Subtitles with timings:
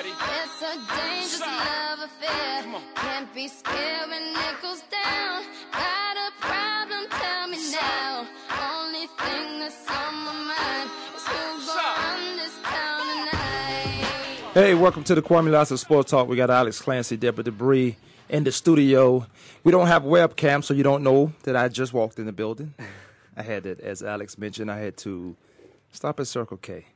[0.00, 0.12] Ready.
[0.12, 1.58] It's a dangerous Sign.
[1.58, 2.80] love affair.
[2.94, 5.44] Can't be scared when it goes down.
[5.72, 7.04] Got a problem?
[7.10, 8.26] Tell me now.
[8.72, 12.16] Only thing that's on my mind is who's Sign.
[12.16, 14.52] gonna this town tonight.
[14.54, 16.28] Hey, welcome to the Kwamie Lassiter Sports Talk.
[16.28, 17.96] We got Alex Clancy, Deborah Debris
[18.30, 19.26] in the studio.
[19.64, 22.72] We don't have webcam, so you don't know that I just walked in the building.
[23.36, 25.36] I had to, as Alex mentioned, I had to
[25.92, 26.86] stop at Circle K.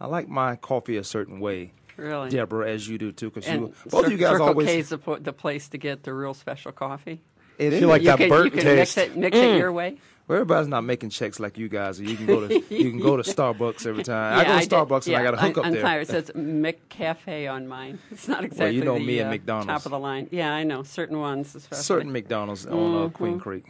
[0.00, 2.30] I like my coffee a certain way, Really?
[2.30, 4.66] Deborah, as you do too, because you both Cir- of you guys Circle always.
[4.68, 7.20] K is the, po- the place to get the real special coffee.
[7.58, 7.80] it is.
[7.80, 9.98] You like you that can, burnt you can mix it, mix it your way.
[10.28, 12.00] Well, everybody's not making checks like you guys.
[12.00, 14.38] You can go to you can go to Starbucks every time.
[14.38, 15.82] I go to did- Starbucks and I yeah, got to hook on, up on there.
[15.82, 16.00] fire.
[16.00, 17.98] It says McCafe on mine.
[18.10, 19.66] It's not exactly you know the me and uh, McDonald's.
[19.68, 20.28] top of the line.
[20.30, 21.82] Yeah, I know certain ones, especially.
[21.82, 23.64] Certain McDonald's on uh, Queen Creek,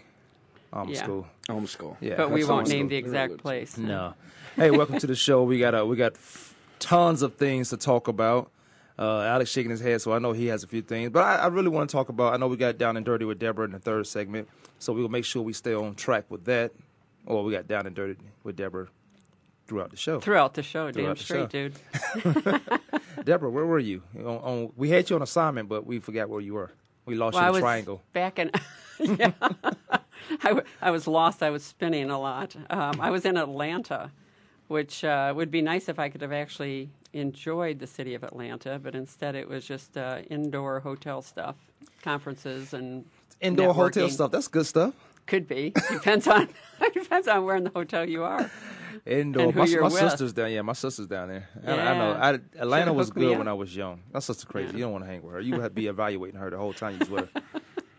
[0.72, 0.92] um, Mm-hmm.
[0.92, 1.02] Yeah.
[1.02, 1.26] school.
[1.48, 1.96] Homeschool.
[2.00, 3.76] Yeah, but we won't name the exact place.
[3.76, 4.14] No.
[4.56, 5.42] Hey, welcome to the show.
[5.42, 6.51] We got uh, we got f-
[6.82, 8.50] tons of things to talk about.
[8.98, 11.10] Uh, Alex shaking his head, so I know he has a few things.
[11.10, 12.34] But I, I really want to talk about.
[12.34, 15.08] I know we got down and dirty with Deborah in the third segment, so we'll
[15.08, 16.72] make sure we stay on track with that.
[17.24, 18.88] Or we got down and dirty with Deborah
[19.66, 20.20] throughout the show.
[20.20, 21.74] Throughout the show, damn Throughout the straight, dude.
[23.24, 24.02] Deborah, where were you?
[24.18, 26.70] On, on, we had you on assignment, but we forgot where you were.
[27.06, 28.02] We lost Well, you I in was triangle.
[28.12, 28.50] back in.
[28.98, 29.32] yeah.
[30.42, 31.42] I, w- I was lost.
[31.42, 32.54] I was spinning a lot.
[32.70, 34.10] Um, I was in Atlanta,
[34.68, 38.78] which uh, would be nice if I could have actually enjoyed the city of Atlanta,
[38.78, 41.56] but instead it was just uh, indoor hotel stuff,
[42.02, 43.04] conferences and
[43.42, 44.30] Indoor hotel stuff.
[44.30, 44.94] That's good stuff.
[45.26, 46.48] Could be depends on
[46.94, 48.50] depends on where in the hotel you are.
[49.06, 49.52] Indoor.
[49.52, 50.52] My my sister's down.
[50.52, 51.48] Yeah, my sister's down there.
[51.66, 52.12] I, I know.
[52.12, 52.28] I,
[52.60, 54.00] Atlanta was good when I was young.
[54.12, 54.68] My sister's crazy.
[54.68, 54.78] Yeah.
[54.78, 55.40] You don't want to hang with her.
[55.40, 57.42] You would be evaluating her the whole time you was with her.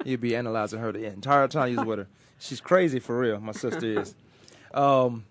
[0.05, 2.07] You'd be analyzing her the entire time you was with her.
[2.39, 3.39] She's crazy for real.
[3.39, 4.15] My sister is.
[4.73, 5.25] Um,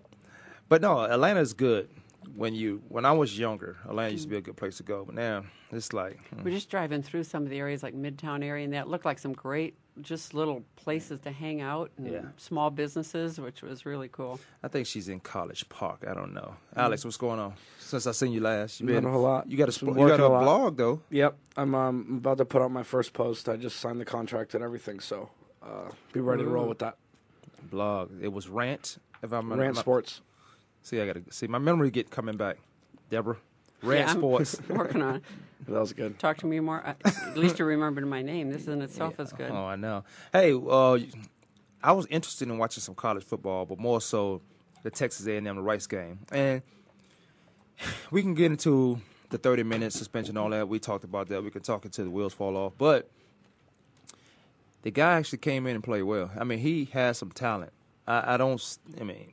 [0.73, 1.87] but no, Atlanta is good.
[2.35, 5.05] When you when I was younger, Atlanta used to be a good place to go.
[5.05, 6.41] But now it's like hmm.
[6.43, 9.19] We're just driving through some of the areas like Midtown area, and that looked like
[9.19, 12.21] some great, just little places to hang out and Yeah.
[12.37, 14.39] small businesses, which was really cool.
[14.63, 16.05] I think she's in College Park.
[16.09, 16.55] I don't know.
[16.75, 17.53] Alex, what's going on?
[17.77, 19.47] Since I seen you last, you Not a whole lot.
[19.51, 21.01] You got a sp- you got a a blog though.
[21.11, 23.47] Yep, I'm um, about to put out my first post.
[23.47, 25.29] I just signed the contract and everything, so
[25.61, 26.97] uh, be ready to roll with that.
[27.69, 28.09] Blog.
[28.23, 28.97] It was Rant.
[29.21, 30.21] If I'm Rant my- Sports.
[30.83, 32.57] See, I gotta see my memory get coming back.
[33.09, 33.37] Deborah,
[33.81, 34.61] Rant Yeah, I'm Sports.
[34.69, 35.23] working on it.
[35.65, 36.19] That was good.
[36.19, 36.83] Talk to me more.
[36.85, 38.49] At least you remembered my name.
[38.51, 39.49] This in itself is good.
[39.49, 40.03] Oh, I know.
[40.33, 40.97] Hey, uh,
[41.81, 44.41] I was interested in watching some college football, but more so
[44.83, 46.61] the Texas A&M the Rice game, and
[48.11, 50.67] we can get into the 30 minute suspension, all that.
[50.67, 51.41] We talked about that.
[51.41, 53.09] We can talk until the wheels fall off, but
[54.81, 56.29] the guy actually came in and played well.
[56.37, 57.71] I mean, he has some talent.
[58.05, 58.61] I, I don't.
[58.99, 59.31] I mean,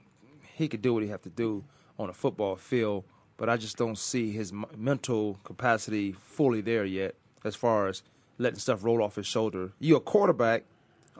[0.61, 1.65] he could do what he have to do
[1.99, 3.05] on a football field,
[3.37, 7.15] but I just don't see his mental capacity fully there yet.
[7.45, 8.03] As far as
[8.39, 10.65] letting stuff roll off his shoulder, you're a quarterback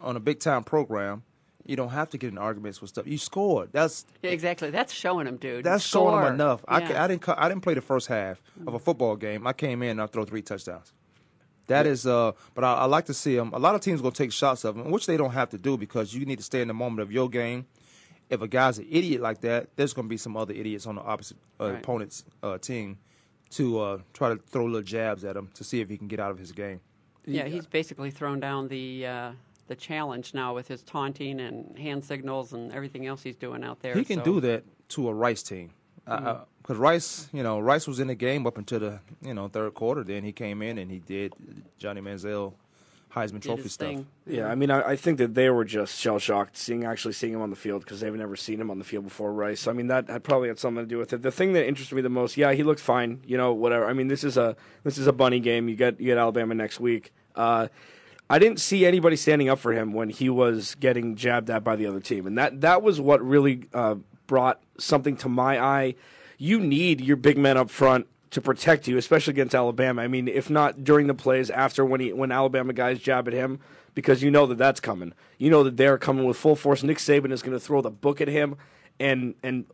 [0.01, 1.23] on a big time program.
[1.67, 3.07] You don't have to get in arguments with stuff.
[3.07, 3.71] You scored.
[3.73, 4.71] That's Yeah, exactly.
[4.71, 5.65] That's showing him, dude.
[5.65, 6.29] that's showing Score.
[6.29, 6.65] him enough.
[6.69, 7.05] I, Yeah.
[7.05, 9.47] I didn't I didn't play the first half of a football game.
[9.47, 10.93] I came in and I throw three touchdowns.
[11.69, 13.53] That is, uh, but I, I like to see him.
[13.53, 15.77] A lot of teams gonna take shots of him, which they don't have to do
[15.77, 17.67] because you need to stay in the moment of your game.
[18.31, 21.03] If a guy's an idiot like that, there's gonna be some other idiots on the
[21.03, 21.79] opposite uh, Right.
[21.79, 22.99] opponent's uh, team
[23.51, 26.21] to uh, try to throw little jabs at him to see if he can get
[26.21, 26.81] out of his game.
[27.27, 29.33] Yeah, he's basically thrown down the uh,
[29.67, 33.81] the challenge now with his taunting and hand signals and everything else he's doing out
[33.81, 33.95] there.
[33.95, 35.71] He can so- do that to a Rice team.
[36.07, 39.75] Because Rice, you know, Rice was in the game up until the you know third
[39.75, 40.03] quarter.
[40.03, 41.35] Then he came in and he did
[41.79, 42.55] Johnny Manziel
[43.15, 43.89] Heisman Trophy stuff.
[43.89, 44.07] thing.
[44.27, 47.33] Yeah, I mean, I, I think that they were just shell shocked seeing actually seeing
[47.33, 49.67] him on the field because they've never seen him on the field before, Rice.
[49.67, 51.23] I mean, that had probably had something to do with it.
[51.23, 53.87] The thing that interested me the most, yeah, he looked fine, you know, whatever.
[53.87, 55.69] I mean, this is a this is a bunny game.
[55.69, 57.13] You get you get Alabama next week.
[57.35, 57.69] Uh,
[58.29, 61.75] I didn't see anybody standing up for him when he was getting jabbed at by
[61.75, 63.97] the other team, and that that was what really uh,
[64.29, 65.97] brought something to my eye.
[66.39, 70.03] You need your big men up front to protect you, especially against Alabama.
[70.03, 73.35] I mean, if not during the plays after when he when Alabama guys jab at
[73.35, 73.61] him,
[73.95, 75.13] because you know that that's coming.
[75.39, 76.83] You know that they're coming with full force.
[76.83, 78.57] Nick Saban is going to throw the book at him,
[78.99, 79.67] and and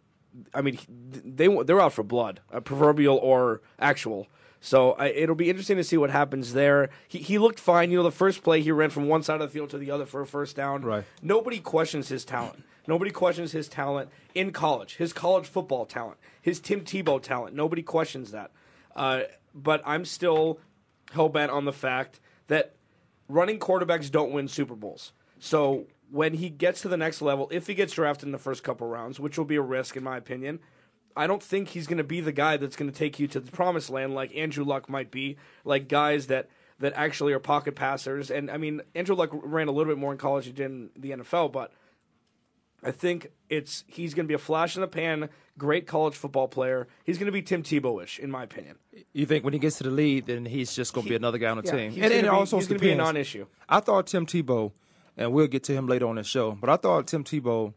[0.55, 4.29] I mean they they're out for blood, uh, proverbial or actual.
[4.59, 6.89] So I, it'll be interesting to see what happens there.
[7.09, 7.91] He he looked fine.
[7.91, 9.91] You know, the first play he ran from one side of the field to the
[9.91, 10.83] other for a first down.
[10.83, 11.05] Right.
[11.23, 12.65] Nobody questions his talent.
[12.87, 17.55] Nobody questions his talent in college, his college football talent, his Tim Tebow talent.
[17.55, 18.51] Nobody questions that.
[18.95, 19.23] Uh,
[19.55, 20.61] but I'm still
[21.13, 22.75] hell bent on the fact that
[23.29, 25.13] running quarterbacks don't win Super Bowls.
[25.39, 28.63] So when he gets to the next level, if he gets drafted in the first
[28.63, 30.61] couple rounds, which will be a risk in my opinion,
[31.17, 33.41] I don't think he's going to be the guy that's going to take you to
[33.41, 36.49] the promised land like Andrew Luck might be, like guys that
[36.79, 38.31] that actually are pocket passers.
[38.31, 41.11] And I mean, Andrew Luck ran a little bit more in college than in the
[41.13, 41.73] NFL, but
[42.83, 45.29] I think it's he's going to be a flash in the pan,
[45.59, 46.87] great college football player.
[47.05, 48.77] He's going to be Tim Tebow-ish, in my opinion.
[49.13, 51.39] You think when he gets to the lead, then he's just going to be another
[51.39, 53.07] guy on the Yeah, team, he's and then it also he's gonna be a depends.
[53.09, 53.47] non-issue.
[53.69, 54.73] I thought Tim Tebow,
[55.17, 57.73] and we'll get to him later on the show, but I thought Tim Tebow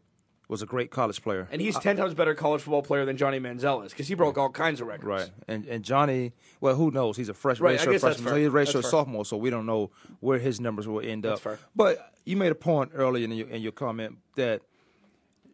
[0.48, 1.46] was a great college player.
[1.52, 4.36] And he's ten times better college football player than Johnny Manziel is because he broke
[4.36, 5.06] all kinds of records.
[5.06, 7.16] Right, and and Johnny, well, who knows?
[7.16, 8.32] He's a freshman, Right, I redshirt guess that's freshman, fair.
[8.50, 11.34] so he's a redshirt sophomore, so we don't know where his numbers will end That's
[11.34, 11.40] up.
[11.42, 11.58] fair.
[11.76, 14.62] But you made a point earlier in your in your comment that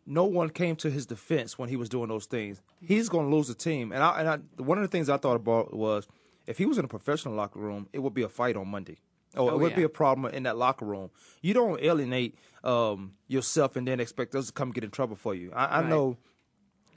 [0.06, 2.62] no one came to his defense when he was doing those things.
[2.80, 5.16] He's going to lose the team, and I and I, one of the things I
[5.16, 6.06] thought about was
[6.46, 8.98] if he was in a professional locker room, it would be a fight on Monday.
[9.36, 11.10] Or Oh, it would be a problem in that locker room.
[11.42, 15.34] You don't alienate um, yourself and then expect us to come get in trouble for
[15.34, 15.52] you.
[15.52, 15.88] I, I Right.
[15.90, 16.16] know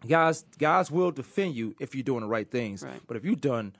[0.07, 2.83] guys guys will defend you if you're doing the right things.
[2.83, 3.01] Right.
[3.07, 3.73] But if you've done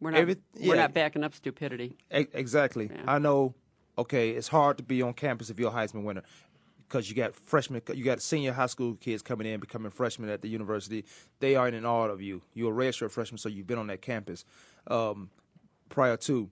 [0.00, 0.82] We're not, Every- we're yeah.
[0.82, 1.96] not backing up stupidity.
[2.16, 3.02] e- exactly, Yeah.
[3.06, 3.54] I know.
[3.96, 6.22] Okay, it's hard to be on campus if you're a Heisman winner
[6.88, 10.40] because you got freshmen, you got senior high school kids coming in, becoming freshmen at
[10.42, 11.04] the university.
[11.40, 12.42] They are in awe of you.
[12.54, 14.44] You're a redshirt freshman, so you've been on that campus
[14.86, 15.30] um,
[15.90, 16.48] prior to,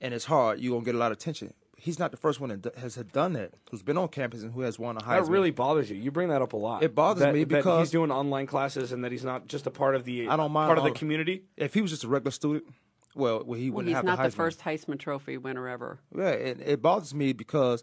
[0.00, 0.60] and it's hard.
[0.60, 1.52] You're gonna get a lot of attention.
[1.76, 4.60] He's not the first one that has done that, who's been on campus and who
[4.60, 5.24] has won a Heisman.
[5.24, 5.96] That really bothers you.
[5.96, 6.82] You bring that up a lot.
[6.84, 9.66] It bothers That- me that because- he's doing online classes and that he's not just
[9.66, 11.42] a part of the I don't mind part of the all- community.
[11.56, 12.64] if he was just a regular student,
[13.16, 15.98] well, well he wouldn't he's have not the the first Heisman Trophy winner ever.
[16.16, 17.82] Yeah, it, it bothers me because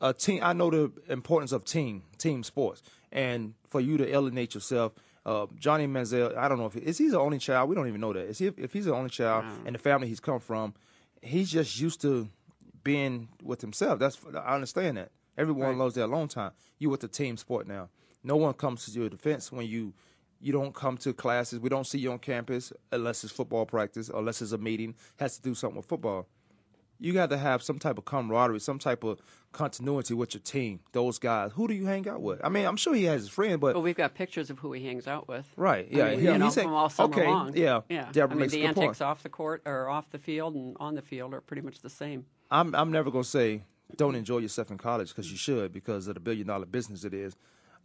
[0.00, 0.40] a team.
[0.42, 4.92] I know the importance of team, team sports, and for you to alienate yourself.
[5.26, 7.68] Uh, Johnny Manziel, I don't know if he, is he the only child.
[7.68, 8.26] We don't even know that.
[8.28, 8.46] Is he?
[8.56, 10.72] If he's the only child and the family he's come from,
[11.20, 12.28] he's just used to
[12.82, 13.98] being with himself.
[13.98, 15.10] That's I understand that.
[15.36, 15.76] Everyone Right.
[15.76, 16.52] loves their alone time.
[16.78, 17.90] You with the team sport now.
[18.24, 19.92] No one comes to your defense when you
[20.40, 21.58] you don't come to classes.
[21.58, 25.36] We don't see you on campus unless it's football practice, unless it's a meeting has
[25.36, 26.28] to do something with football
[27.00, 29.20] you got to have some type of camaraderie, some type of
[29.52, 30.80] continuity with your team.
[30.92, 31.52] Those guys.
[31.54, 32.40] Who do you hang out with?
[32.44, 34.72] I mean, I'm sure he has his friends, but But we've got pictures of who
[34.72, 35.46] he hangs out with.
[35.56, 37.56] right, yeah, I mean, he, you know, said- from all summer okay, long.
[37.56, 38.08] yeah, yeah.
[38.12, 38.78] Deborah I mean, the a good point.
[38.86, 41.80] antics off the court or off the field and on the field are pretty much
[41.80, 42.26] the same.
[42.50, 43.62] I'm I'm never gonna say
[43.96, 47.14] don't enjoy yourself in college because you should because of the billion dollar business it
[47.14, 47.36] is.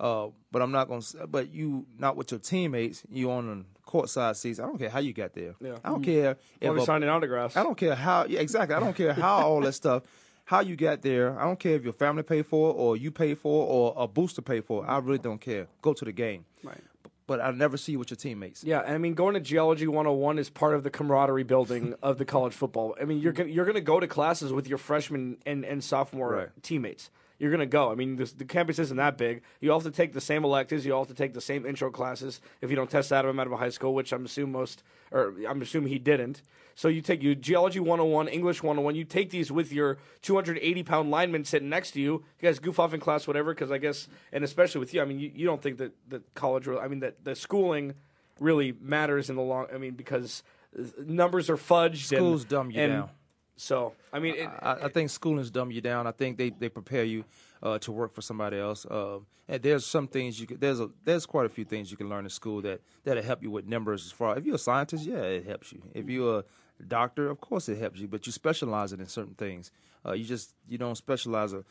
[0.04, 1.02] Uh, but I'm not gonna.
[1.28, 3.04] But you not with your teammates.
[3.10, 4.60] You on the courtside seats.
[4.60, 5.56] I don't care how you got there.
[5.62, 5.78] Yeah.
[5.84, 7.56] I don't care if a- signing autographs.
[7.56, 8.26] I don't care how.
[8.26, 8.76] Yeah, exactly.
[8.76, 10.04] I don't care how all that stuff.
[10.46, 11.40] How you got there.
[11.40, 13.94] I don't care if your family paid for it or you paid for it or
[13.96, 14.88] a booster paid for it.
[14.90, 15.68] I really don't care.
[15.82, 16.44] Go to the game.
[16.64, 16.82] Right.
[17.26, 18.62] But I never see you with your teammates.
[18.66, 22.26] Yeah, I mean, going to Geology 101 is part of the camaraderie building of the
[22.26, 22.94] college football.
[23.00, 25.82] I mean, you're gonna, you're going to go to classes with your freshman and, and
[25.82, 26.50] sophomore Right.
[26.62, 27.10] teammates.
[27.40, 27.92] You're going to go.
[27.92, 29.42] I mean, this, the campus isn't that big.
[29.60, 30.86] You all have to take the same electives.
[30.86, 33.30] You all have to take the same intro classes if you don't test out of
[33.30, 36.42] them out of high school, which I'm assuming most, or I'm assuming he didn't.
[36.76, 38.96] So you take you Geology 101, English 101.
[38.96, 42.14] You take these with your 280 pound lineman sitting next to you.
[42.40, 43.54] You guys goof off in class, whatever.
[43.54, 46.34] Because I guess, and especially with you, I mean, you, you don't think that that
[46.36, 47.94] college, really, I mean, that the schooling
[48.40, 49.68] really matters in the long.
[49.74, 50.42] I mean, because
[50.78, 52.12] uh, numbers are fudged.
[52.12, 53.10] and- Schools dumb you and down.
[53.56, 56.08] So I mean, it, I, I think schooling's dumb you down.
[56.08, 57.24] I think they, they prepare you
[57.62, 58.86] uh, to work for somebody else.
[58.86, 61.98] Uh, and there's some things you could, there's a there's quite a few things you
[61.98, 64.06] can learn in school that that'll help you with numbers.
[64.06, 65.82] As far if you're a scientist, yeah, it helps you.
[65.94, 68.08] If you're a doctor, of course it helps you.
[68.08, 69.72] But you specialize in certain things.
[70.06, 71.54] Uh, you just you don't specialize.
[71.54, 71.64] A,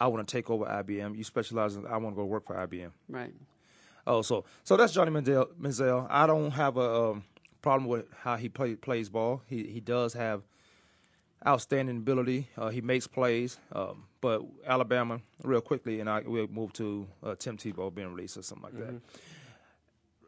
[0.00, 1.16] I want to take over IBM.
[1.16, 2.90] You specialize in I want to go work for IBM.
[3.08, 3.34] Right.
[4.06, 5.48] Oh, so so that's Johnny Manziel.
[5.60, 6.06] Manziel.
[6.08, 7.24] I don't have a um,
[7.60, 9.42] problem with how he play, plays ball.
[9.46, 10.42] He he does have
[11.46, 12.48] outstanding ability.
[12.56, 13.58] Uh, he makes plays.
[13.72, 18.36] Um, but Alabama, real quickly, and I we'll move to uh, Tim Tebow being released
[18.36, 19.00] or something like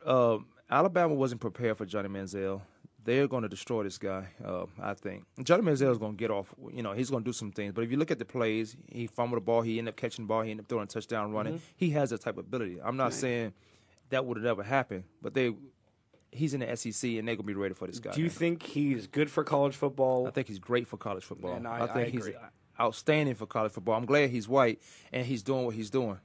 [0.05, 0.11] that.
[0.11, 2.63] Um, Alabama wasn't prepared for Johnny Manziel.
[3.05, 5.25] They're going to destroy this guy, uh, I think.
[5.43, 6.55] Johnny Manziel is going to get off.
[6.73, 7.73] You know, he's going to do some things.
[7.73, 9.63] But if you look at the plays, he fumbled the ball.
[9.63, 10.43] He ended up catching the ball.
[10.43, 11.61] He ended up throwing a touchdown running.
[11.77, 12.79] He has that type of ability.
[12.83, 13.53] I'm not saying
[14.11, 15.53] that would have ever happened, but they,
[16.33, 18.13] he's in the SEC and they're going to be ready for this guy.
[18.13, 18.35] do you man.
[18.35, 20.27] think he's good for college football?
[20.27, 21.55] I think he's great for college football.
[21.55, 22.31] And I- I think he's.
[22.81, 23.95] outstanding for college football.
[23.97, 24.81] I'm glad he's white
[25.13, 26.19] and he's doing what he's doing.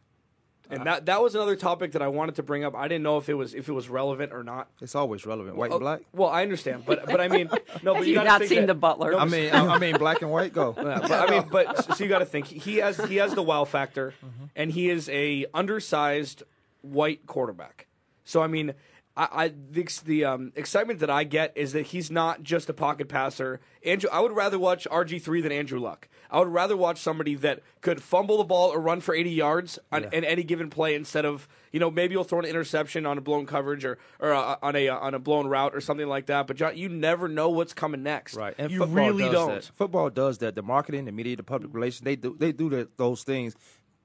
[0.70, 2.76] And that that was another topic that I wanted to bring up.
[2.76, 4.68] I didn't know if it was if it was relevant or not.
[4.82, 6.02] It's always relevant, white Oh, and black.
[6.12, 7.48] Well, I understand, but but I mean,
[7.84, 9.12] no, but Have you you gotta not seen that- The Butler?
[9.12, 10.52] No, I mean, I, I mean, black and white.
[10.54, 10.74] Go.
[10.78, 13.44] Yeah, but I mean, but so you got to think he has he has the
[13.44, 14.46] wow factor, mm-hmm.
[14.58, 16.44] and he is a undersized
[16.82, 17.88] white quarterback.
[18.26, 18.74] So I mean,
[19.18, 22.74] I, I the, the um, excitement that I get is that he's not just a
[22.74, 23.60] pocket passer.
[23.84, 26.08] Andrew, I would rather watch RG three than Andrew Luck.
[26.30, 29.80] I would rather watch somebody that could fumble the ball or run for eighty yards
[29.92, 30.10] on, Yeah.
[30.14, 33.22] in any given play instead of you know maybe you'll throw an interception on a
[33.22, 36.28] blown coverage or or uh, on a uh, on a blown route or something like
[36.28, 36.46] that.
[36.46, 38.36] But John, you never know what's coming next.
[38.36, 39.56] Right, and you really don't.
[39.56, 39.64] That.
[39.74, 40.54] Football does that.
[40.54, 43.56] The marketing, the media, the public relations, they do they do that, those things.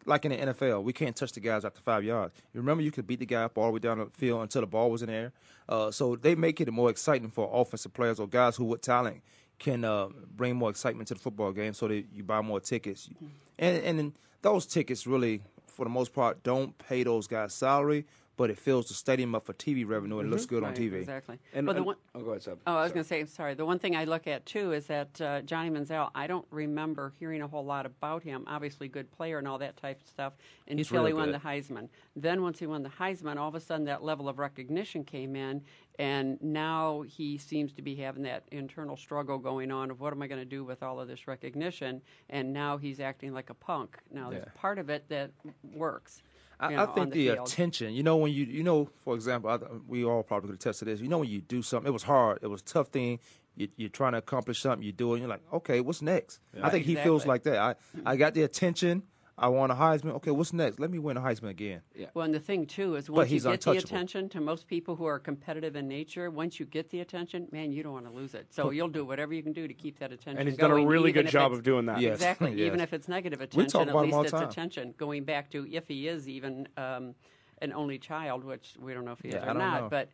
[0.04, 2.34] Like in the NFL, we can't touch the guys after five yards.
[2.52, 4.62] You remember, you could beat the guy up all the way down the field until
[4.62, 5.32] the ball was in the air.
[5.68, 9.22] Uh, so they make it more exciting for offensive players or guys who with talent
[9.58, 11.72] can uh, bring more excitement to the football game.
[11.72, 13.08] So that you buy more tickets,
[13.58, 18.04] and and then those tickets really, for the most part, don't pay those guys salary,
[18.36, 20.94] but it fills the stadium up for TV revenue and it looks good on TV.
[20.94, 21.38] Exactly.
[21.52, 22.58] And, the and- one, oh, go ahead, Seb.
[22.66, 23.54] Oh, I was going to say, sorry.
[23.54, 26.10] The one thing I look at too is that uh, Johnny Manziel.
[26.14, 28.44] I don't remember hearing a whole lot about him.
[28.46, 30.32] Obviously, good player and all that type of stuff
[30.66, 31.34] until real he won good.
[31.34, 31.88] the Heisman.
[32.16, 35.36] Then once he won the Heisman, all of a sudden that level of recognition came
[35.36, 35.62] in,
[35.98, 40.22] and now he seems to be having that internal struggle going on of what am
[40.22, 42.00] I going to do with all of this recognition?
[42.30, 43.98] And now he's acting like a punk.
[44.10, 45.30] Now there's part of it that
[45.74, 46.22] works.
[46.62, 47.92] I, you I know, on think the, the, attention.
[47.92, 50.84] You know, when you you know, for example, I, we all probably could attest to
[50.84, 51.00] this.
[51.00, 52.38] You know, when you do something, it was hard.
[52.42, 53.18] It was a tough thing.
[53.56, 54.82] You, you're trying to accomplish something.
[54.82, 55.14] You do it.
[55.14, 56.40] And you're like, okay, what's next?
[56.62, 57.58] I think he feels like that.
[57.58, 57.74] I
[58.12, 59.02] I got the attention.
[59.42, 60.12] I won a Heisman.
[60.12, 60.78] Okay, what's next?
[60.78, 61.80] Let me win a Heisman again.
[62.14, 65.04] Well, and the thing too is once you get the attention to most people who
[65.04, 68.34] are competitive in nature, once you get the attention, man, you don't want to lose
[68.34, 68.46] it.
[68.50, 70.38] So you'll do whatever you can do to keep that attention.
[70.38, 72.00] And he's done a really good job of doing that.
[72.00, 72.14] Yes.
[72.14, 72.50] Exactly.
[72.52, 72.66] Yes.
[72.68, 74.48] Even if it's negative We talk attention, about at least all it's time.
[74.48, 74.94] attention.
[74.96, 77.16] Going back to if he is even um,
[77.60, 79.82] an only child, which we don't know if he is Yeah, I or don't not,
[79.82, 79.88] know.
[79.88, 80.08] but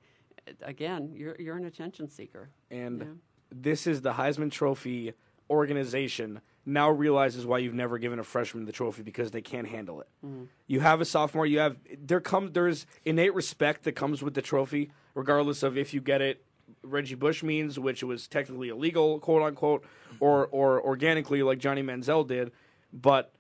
[0.49, 2.49] uh, again, you're you're an attention seeker.
[2.71, 3.07] And Yeah.
[3.55, 5.13] this is the Heisman Trophy
[5.51, 10.01] organization now realizes why you've never given a freshman the trophy because they can't handle
[10.01, 10.09] it.
[10.25, 10.45] Mm-hmm.
[10.67, 14.43] You have a sophomore, you have there comes there's innate respect that comes with the
[14.43, 16.45] trophy, regardless of if you get it
[16.83, 19.85] Reggie Bush means, which was technically illegal, quote unquote,
[20.21, 22.53] or or organically like Johnny Manziel did,
[22.93, 23.33] but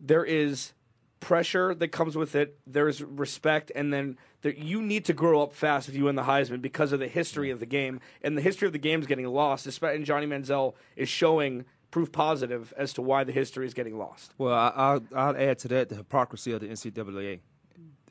[0.00, 0.72] there is
[1.20, 2.58] pressure that comes with it.
[2.66, 6.22] There's respect, and then there, you need to grow up fast if you win the
[6.22, 9.06] Heisman because of the history of the game, and the history of the game is
[9.06, 9.66] getting lost.
[9.66, 13.98] Espe- And Johnny Manziel is showing proof positive as to why the history is getting
[13.98, 14.32] lost.
[14.38, 17.40] Well, I, I'll, I'll add to that the hypocrisy of the NCAA.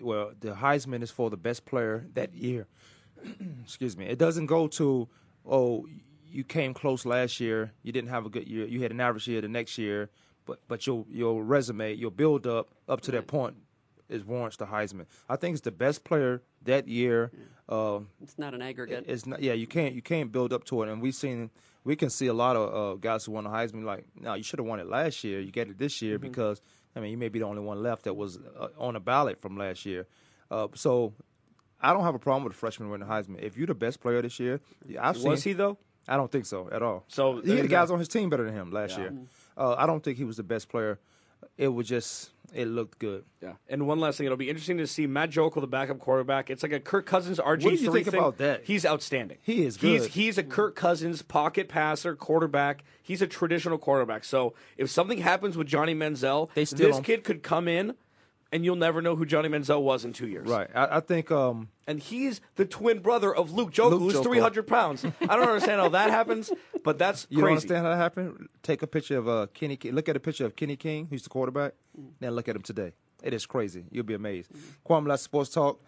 [0.02, 2.68] Well, the Heisman is for the best player that year.
[3.64, 4.06] Excuse me.
[4.06, 5.08] It doesn't go to,
[5.46, 5.86] oh,
[6.32, 7.74] you came close last year.
[7.84, 8.66] You didn't have a good year.
[8.66, 10.10] You had an average year the next year,
[10.46, 13.56] but but your your resume, your build up up to that point,
[14.10, 15.06] is warrants the Heisman.
[15.28, 17.32] I think it's the best player that year.
[17.68, 19.06] Uh, It's not an aggregate.
[19.08, 19.42] it's not.
[19.42, 21.50] Yeah, you can't you can't build up to it, and we've seen
[21.84, 24.44] we can see a lot of uh, guys who won the Heisman like, no, you
[24.44, 25.40] should have won it last year.
[25.40, 26.62] You get it this year because
[26.96, 29.42] I mean you may be the only one left that was uh, on a ballot
[29.42, 30.08] from last year.
[30.52, 31.14] Uh, so
[31.82, 33.40] I don't have a problem with a freshman winning the Heisman.
[33.42, 34.60] If you're the best player this year,
[35.00, 35.30] I've seen.
[35.30, 35.78] Was he though?
[36.08, 37.06] I don't think so at all.
[37.08, 39.14] So, he had guys on his team better than him last year.
[39.56, 40.98] Uh, I don't think he was the best player.
[41.56, 43.24] It was just it looked good.
[43.42, 43.54] Yeah.
[43.68, 46.50] And one last thing, it'll be interesting to see Matt Joeckel, the backup quarterback.
[46.50, 47.44] It's like a Kirk Cousins RG.
[47.44, 48.64] What do you think about that?
[48.66, 49.38] He's outstanding.
[49.42, 50.12] He is He's good.
[50.12, 52.84] he's a Kirk Cousins pocket passer, quarterback.
[53.02, 54.24] He's a traditional quarterback.
[54.24, 57.96] So if something happens with Johnny Manziel, this don't- kid could come in,
[58.52, 60.48] and you'll never know who Johnny Manziel was in two years.
[60.48, 60.70] Right.
[60.74, 61.32] I, I think.
[61.32, 64.24] Um, And he's the twin brother of Luke Luke who's Joeckel.
[64.24, 65.06] 300 pounds.
[65.06, 66.52] I don't understand how that happens,
[66.84, 67.52] but that's You don't crazy.
[67.56, 68.48] understand how that happened?
[68.64, 69.76] Take a picture of uh, Kenny.
[69.78, 69.94] King.
[69.94, 71.74] Look at a picture of Kenny King, who's the quarterback.
[72.22, 72.94] Now look at him today.
[73.24, 73.86] It is crazy.
[73.92, 74.52] You'll be amazed.
[74.88, 75.82] Kwamie Last Sports Talk.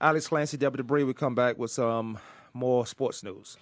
[0.00, 1.04] Alex Clancy, Deborah Debris.
[1.04, 2.18] We come back with some
[2.54, 3.58] more sports news.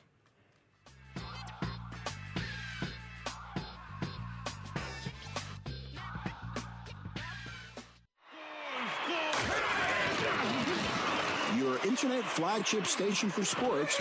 [11.96, 13.96] Internet flagship station for sports.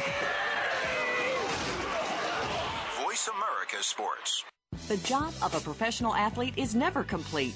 [3.01, 4.43] Voice America Sports.
[4.89, 7.55] The job of a professional athlete is never complete.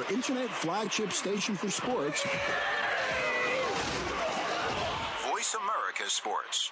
[0.11, 2.23] internet flagship station for sports.
[5.29, 6.71] Voice America Sports.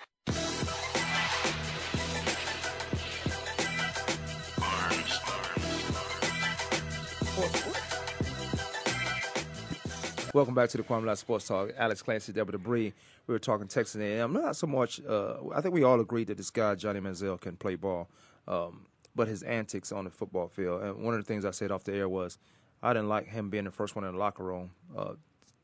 [10.34, 11.72] Welcome back to the Kwamie Lassiter Sports Talk.
[11.78, 12.94] Alex Clancy, Deborah Debris.
[13.26, 14.34] We were talking Texas A&M.
[14.34, 15.02] Not so much.
[15.04, 18.10] Uh, I think we all agreed that this guy Johnny Manziel can play ball,
[18.48, 20.84] um, but his antics on the football field.
[20.84, 22.38] And one of the things I said off the air was,
[22.82, 24.72] I didn't like him being the first one in the locker room.
[24.96, 25.14] Uh,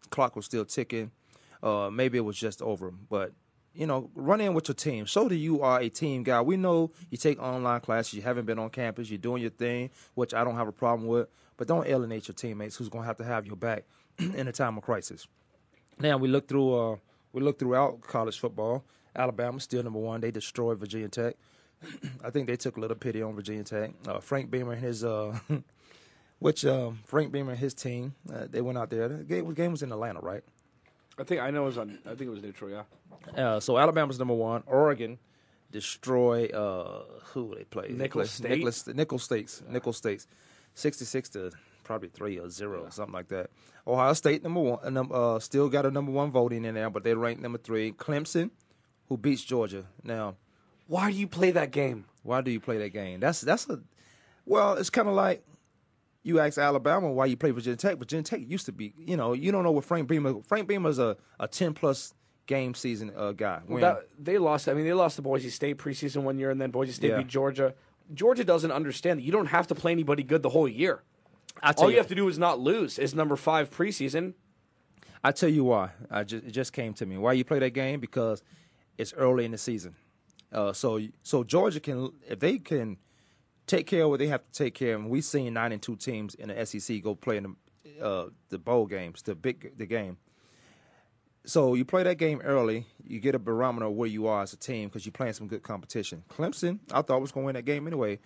[0.10, 1.12] clock was still ticking.
[1.64, 3.32] Uh, maybe it was just over, but
[3.74, 5.06] you know, run in with your team.
[5.06, 6.42] Show that you are a team guy.
[6.42, 8.14] We know you take online classes.
[8.14, 9.10] You haven't been on campus.
[9.10, 11.28] You're doing your thing, which I don't have a problem with.
[11.58, 13.84] But don't alienate your teammates, who's going to have to have your back
[14.18, 15.28] in a time of crisis.
[16.00, 16.74] Now we look through.
[16.74, 16.96] Uh,
[17.34, 18.86] we look throughout college football.
[19.16, 20.22] Alabama still number one.
[20.22, 21.36] They destroyed Virginia Tech.
[22.24, 23.92] I think they took a little pity on Virginia Tech.
[24.08, 25.38] Uh, Frank Beamer and his, uh,
[26.46, 29.08] which um, Frank Beamer and his team, uh, they went out there.
[29.08, 30.44] The game, the game was in Atlanta, right?
[31.18, 31.98] I think I know it was on.
[32.06, 32.70] I think it was neutral.
[32.70, 32.84] Yeah.
[33.36, 34.62] Uh, so Alabama's number one.
[34.68, 35.18] Oregon
[35.72, 37.88] destroy uh, who they play.
[37.90, 38.52] Nicholls State?
[38.52, 39.64] Nicholas Nicholls States.
[39.68, 40.28] Nicholls States.
[40.76, 41.52] Sixty six to
[41.84, 43.50] probably three or zero, or something like that.
[43.88, 44.98] Ohio State number one.
[44.98, 47.92] Uh, uh, still got a number one voting in there, but they ranked number three.
[47.92, 48.52] Clemson,
[49.10, 49.86] who beats Georgia.
[50.04, 50.36] Now,
[50.86, 52.06] Why do you play that game?
[52.22, 53.20] why do you play that game?
[53.20, 53.80] That's that's a
[54.46, 55.44] well, it's kind of like
[56.26, 57.98] you ask Alabama why you play Virginia Tech.
[57.98, 60.42] Virginia Tech used to be, you know, you don't know what Frank Beamer.
[60.44, 62.14] Frank Beamer's a a ten plus
[62.48, 63.62] game season uh, guy.
[63.68, 64.68] When- That, they lost.
[64.68, 67.18] I mean, they lost to Boise State preseason one year, and then Boise State Yeah.
[67.20, 67.76] beat Georgia.
[68.14, 71.04] Georgia doesn't understand that you don't have to play anybody good the whole year.
[71.62, 72.98] I tell All you have to do is not lose.
[73.00, 74.34] Is number five preseason.
[75.24, 75.92] I tell you why.
[76.12, 77.18] I just it just came to me.
[77.18, 78.00] Why you play that game?
[78.00, 78.44] Because
[78.98, 79.96] it's early in the season.
[80.52, 82.98] Uh, so so Georgia can if they can
[83.68, 85.02] take care of what they have to take care of.
[85.02, 88.30] And we've seen nine and two teams in the SEC go play in the uh,
[88.50, 90.18] the bowl games, the big the game.
[91.46, 94.52] So you play that game early, you get a barometer of where you are as
[94.54, 96.24] a team because you're playing some good competition.
[96.30, 98.20] Clemson, I thought was going to win that game anyway.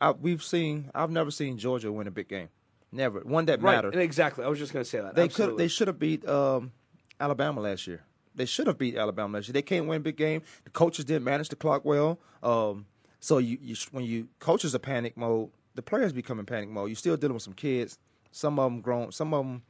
[0.00, 2.48] I, we've seen, I've never seen Georgia win a big game,
[2.90, 3.74] never one that Right.
[3.74, 3.96] mattered.
[3.96, 4.44] Exactly.
[4.44, 5.14] I was just going to say that.
[5.14, 5.58] They could.
[5.58, 6.72] They should have beat um,
[7.20, 8.02] Alabama last year.
[8.34, 9.52] They should have beat Alabama last year.
[9.52, 10.40] They can't win a big game.
[10.64, 12.18] The coaches didn't manage the clock well.
[12.42, 12.86] Um,
[13.24, 16.90] so you, you when you coaches are panic mode, the players become in panic mode.
[16.90, 17.98] You're still dealing with some kids.
[18.30, 19.12] Some of them grown.
[19.12, 19.62] Some of them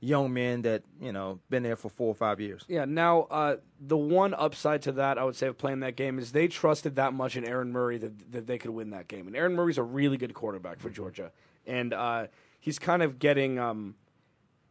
[0.00, 2.64] young men that you know been there for four or five years.
[2.66, 2.84] Yeah.
[2.84, 6.32] Now, uh, the one upside to that, I would say, of playing that game is
[6.32, 9.28] they trusted that much in Aaron Murray that, that they could win that game.
[9.28, 11.30] And Aaron Murray's a really good quarterback for Georgia,
[11.64, 12.26] and uh,
[12.58, 13.94] he's kind of getting um,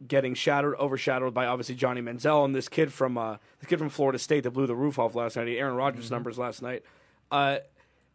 [0.06, 3.88] getting shadowed, overshadowed by obviously Johnny Manziel and this kid from uh, the kid from
[3.88, 5.48] Florida State that blew the roof off last night.
[5.48, 6.82] Aaron Rodgers' numbers last night.
[7.30, 7.60] Uh,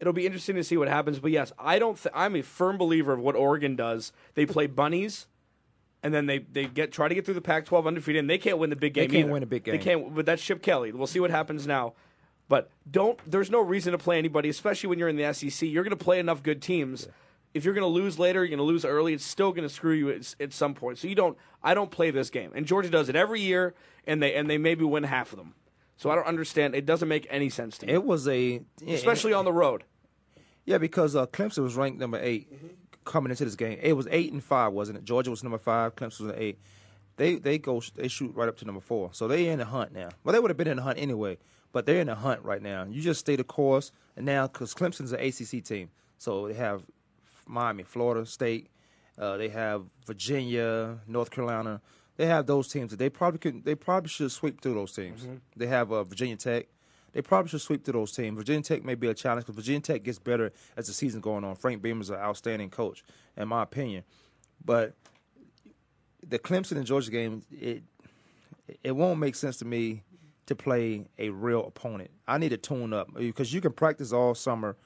[0.01, 1.19] it'll be interesting to see what happens.
[1.19, 1.95] But yes, I don't.
[1.95, 4.11] Th- I'm a firm believer of what Oregon does.
[4.33, 5.27] They play bunnies
[6.03, 8.57] and then they, they get try to get through the Pac-12 undefeated, and they can't
[8.57, 9.03] win the big game.
[9.03, 9.33] They can't either.
[9.33, 9.77] win a big game.
[9.77, 10.13] They can't.
[10.13, 10.91] But that's Chip Kelly.
[10.91, 11.93] We'll see what happens now.
[12.47, 13.19] But don't.
[13.29, 15.69] There's no reason to play anybody, especially when you're in the SEC.
[15.69, 17.07] You're going to play enough good teams.
[17.53, 19.13] If you're going to lose later, you're going to lose early.
[19.13, 20.97] It's still going to screw you at, at some point.
[20.97, 21.37] So you don't.
[21.63, 23.75] I don't play this game, and Georgia does it every year,
[24.07, 25.53] and they and they maybe win half of them.
[26.01, 26.73] So I don't understand.
[26.73, 29.83] It doesn't make any sense to me, It was a especially on the road.
[30.65, 32.51] Yeah, because uh, Clemson was ranked number 8
[33.05, 33.77] coming into this game.
[33.79, 35.03] It was eight and five, wasn't it?
[35.03, 35.95] Georgia was number five.
[35.95, 36.57] Clemson was eight.
[37.17, 39.93] They they go they shoot right up to number four, so they in the hunt
[39.93, 40.09] now.
[40.23, 41.37] Well, they would have been in the hunt anyway,
[41.71, 42.83] but they're in the hunt right now.
[42.89, 46.81] You just stay the course, and now because Clemson's an ACC team, so they have
[47.45, 48.69] Miami, Florida State,
[49.19, 51.79] uh, they have Virginia, North Carolina.
[52.21, 53.65] They have those teams that they probably could.
[53.65, 55.27] They probably should sweep through those teams.
[55.57, 56.67] They have uh, Virginia Tech.
[57.13, 58.37] They probably should sweep through those teams.
[58.37, 61.43] Virginia Tech may be a challenge because Virginia Tech gets better as the season going
[61.43, 61.55] on.
[61.55, 63.03] Frank Beamer's an outstanding coach,
[63.35, 64.03] in my opinion.
[64.63, 64.93] But
[66.21, 67.81] the Clemson and Georgia game, it
[68.83, 70.03] it won't make sense to me
[70.45, 72.11] to play a real opponent.
[72.27, 74.77] I need to tune up because you can practice all summer,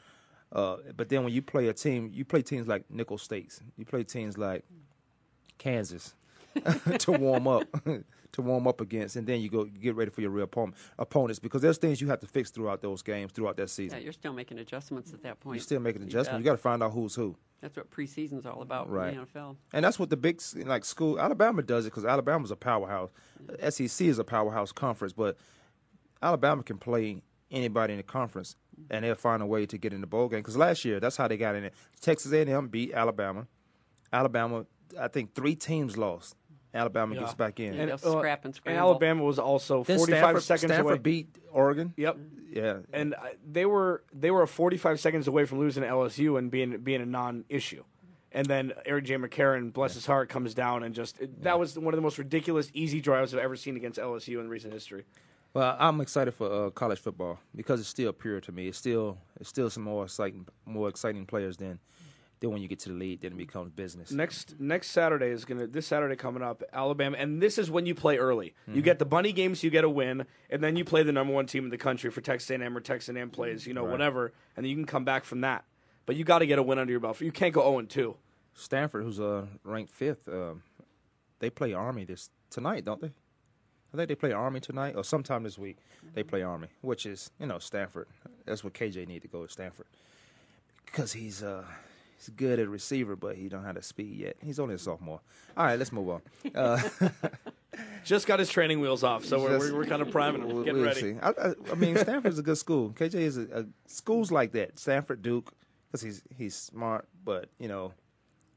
[0.53, 3.83] uh, but then when you play a team, you play teams like Nicholls States, you
[3.83, 4.63] play teams like
[5.57, 6.13] Kansas
[6.99, 7.63] to warm up,
[8.31, 11.39] to warm up against, and then you go get ready for your real opponent, opponents
[11.39, 13.97] because there's things you have to fix throughout those games, throughout that season.
[13.99, 15.55] Yeah, you're still making adjustments at that point.
[15.55, 16.39] You're still making adjustments.
[16.39, 17.35] You got to find out who's who.
[17.61, 19.13] That's what preseason's all about Right.
[19.13, 19.55] in the NFL.
[19.73, 23.09] And that's what the big like school Alabama does it because Alabama's a powerhouse.
[23.69, 25.37] SEC is a powerhouse conference, but
[26.21, 28.55] Alabama can play anybody in the conference,
[28.89, 30.39] and they'll find a way to get in the bowl game.
[30.39, 31.73] Because last year, that's how they got in it.
[32.01, 33.47] Texas A&M beat Alabama.
[34.11, 34.65] Alabama,
[34.99, 36.35] I think three teams lost.
[36.75, 37.21] Alabama Yeah.
[37.21, 37.73] gets back in.
[37.73, 38.79] And- they'll uh, scrap and And scramble.
[38.79, 40.99] Alabama was also Then 45 Stanford, seconds Stanford away.
[40.99, 41.93] beat Oregon.
[41.97, 42.17] Yep.
[42.51, 43.17] Yeah, And uh,
[43.49, 47.05] they were they were 45 seconds away from losing to LSU and being being a
[47.05, 47.83] non-issue.
[48.31, 51.93] And then AJ McCarron, bless his heart, comes down and just it- that was one
[51.93, 55.03] of the most ridiculous easy drives I've ever seen against LSU in recent history.
[55.53, 58.67] Well, I'm excited for uh, college football because it's still pure to me.
[58.67, 61.79] It's still it's still some more exciting more exciting players than
[62.47, 63.21] than when you get to the league.
[63.21, 64.12] Then it becomes business.
[64.12, 67.93] Next next Saturday is gonna this Saturday coming up Alabama, and this is when you
[67.95, 68.53] play early.
[68.67, 71.34] You get the bunny games, you get a win, and then you play the number
[71.34, 73.91] one team in the country for Texas A&M or Texas A&M plays, you know, Right.
[73.91, 75.65] whatever, and then you can come back from that.
[76.05, 77.19] But you got to get a win under your belt.
[77.21, 78.15] You can't go 0 and 2.
[78.53, 80.62] Stanford, who's uh, ranked fifth, um,
[81.39, 83.12] they play Army this tonight, don't they?
[83.93, 85.77] I think they play Army tonight or sometime this week.
[86.13, 88.08] They play Army, which is you know Stanford.
[88.45, 89.88] That's what KJ need to go to Stanford
[90.86, 91.63] because he's uh,
[92.17, 94.38] he's good at receiver, but he don't have the speed yet.
[94.41, 95.21] He's only a sophomore.
[95.58, 96.21] All right, let's move on.
[96.54, 96.82] Uh,
[98.06, 100.47] Just got his training wheels off, so we're, Just- we're, we're kind of priming him,
[100.49, 101.01] we'll- getting we'll ready.
[101.13, 101.15] see.
[101.21, 102.91] I, I, I mean, Stanford's a good school.
[102.91, 104.80] KJ is a, a schools like that.
[104.80, 105.54] Stanford, Duke,
[105.88, 107.91] because he's he's smart, but you know,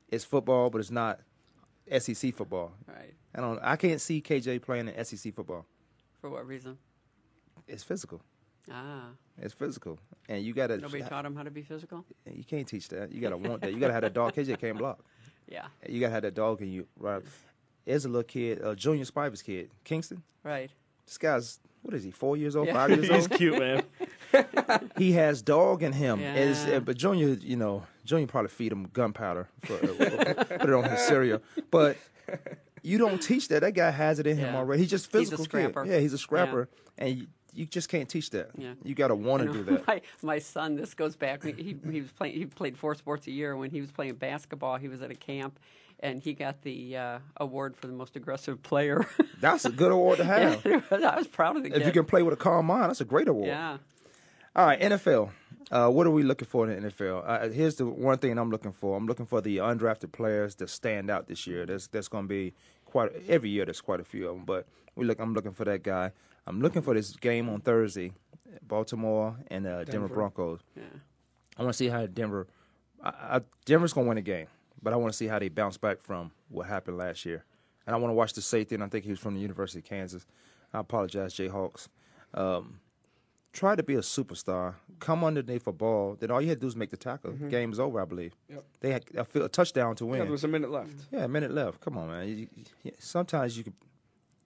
[0.08, 1.20] it's football, but it's not
[1.98, 2.72] SEC football.
[2.86, 3.14] Right.
[3.34, 3.58] I don't.
[3.62, 5.66] I can't see KJ playing in SEC football.
[6.20, 6.78] For what reason?
[7.66, 8.20] It's physical.
[8.70, 9.08] Ah.
[9.40, 10.76] It's physical, and you gotta.
[10.78, 12.04] Nobody taught him how to be physical?
[12.32, 13.12] You can't teach that.
[13.12, 13.72] You gotta want that.
[13.72, 14.34] You gotta have that dog.
[14.34, 14.98] KJ can't block.
[15.48, 15.66] Yeah.
[15.88, 16.86] You gotta have that dog in you.
[16.98, 17.22] Right.
[17.84, 20.22] There's a little kid, uh, Junior Spivey's kid, Kingston.
[20.42, 20.70] Right.
[21.06, 22.10] This guy's what is he?
[22.10, 22.66] Four years old?
[22.66, 22.74] Yeah.
[22.74, 23.18] Five years old?
[23.18, 23.82] He's cute, man.
[24.98, 26.20] he has dog in him.
[26.20, 26.76] It's- Yeah.
[26.76, 30.84] uh, but Junior, you know, Junior probably feed him gunpowder, for, uh, put it on
[30.84, 31.40] his cereal.
[31.70, 31.96] But
[32.82, 33.60] you don't teach that.
[33.60, 34.58] That guy has it in him Yeah.
[34.58, 34.82] already.
[34.82, 35.70] He's just physical He's a physical kid.
[35.72, 35.88] scrapper.
[35.90, 36.20] Yeah, he's a Yeah.
[36.20, 37.26] scrapper, and
[37.58, 38.50] you, just can't teach that.
[38.56, 38.74] Yeah.
[38.84, 39.86] You got to want to do that.
[39.86, 41.42] My, my son, this goes back.
[41.44, 42.34] He, he was playing.
[42.34, 43.56] He played four sports a year.
[43.56, 45.58] When he was playing basketball, he was at a camp,
[46.00, 49.06] and he got the uh, award for the most aggressive player.
[49.40, 50.64] That's a good award to have.
[50.90, 51.86] I was proud of the if kid.
[51.86, 53.48] you can play with a calm mind, that's a great award.
[53.48, 53.78] Yeah.
[54.56, 55.30] All right, NFL.
[55.70, 57.22] Uh, what are we looking for in the NFL?
[57.26, 58.96] Uh, here's the one thing I'm looking for.
[58.96, 61.66] I'm looking for the undrafted players to stand out this year.
[61.66, 62.54] There's there's going to be
[62.86, 63.66] quite every year.
[63.66, 64.66] There's quite a few of them, but
[64.96, 65.20] we look.
[65.20, 66.12] I'm looking for that guy.
[66.48, 68.12] I'm looking for this game on Thursday,
[68.66, 69.92] Baltimore and uh, Denver.
[69.92, 70.08] Denver.
[70.14, 70.60] Broncos.
[70.76, 70.82] Yeah.
[71.58, 72.46] I want to see how Denver.
[73.02, 74.46] I, I, Denver's going to win the game,
[74.82, 77.44] but I want to see how they bounce back from what happened last year.
[77.86, 78.74] And I want to watch the safety.
[78.74, 80.24] And I think he was from the University of Kansas.
[80.72, 81.88] I apologize, Jayhawks.
[82.34, 82.80] Um,
[83.52, 84.74] try to be a superstar.
[85.00, 86.16] Come underneath a ball.
[86.18, 87.32] Then all you had to do is make the tackle.
[87.32, 88.34] Game's over, I believe.
[88.50, 88.64] Yep.
[88.80, 90.20] They had a, a touchdown to Yeah, win.
[90.20, 90.90] there was a minute left.
[91.10, 91.80] Yeah, a minute left.
[91.80, 92.28] Come on, man.
[92.28, 92.46] You,
[92.84, 93.72] you, sometimes you can.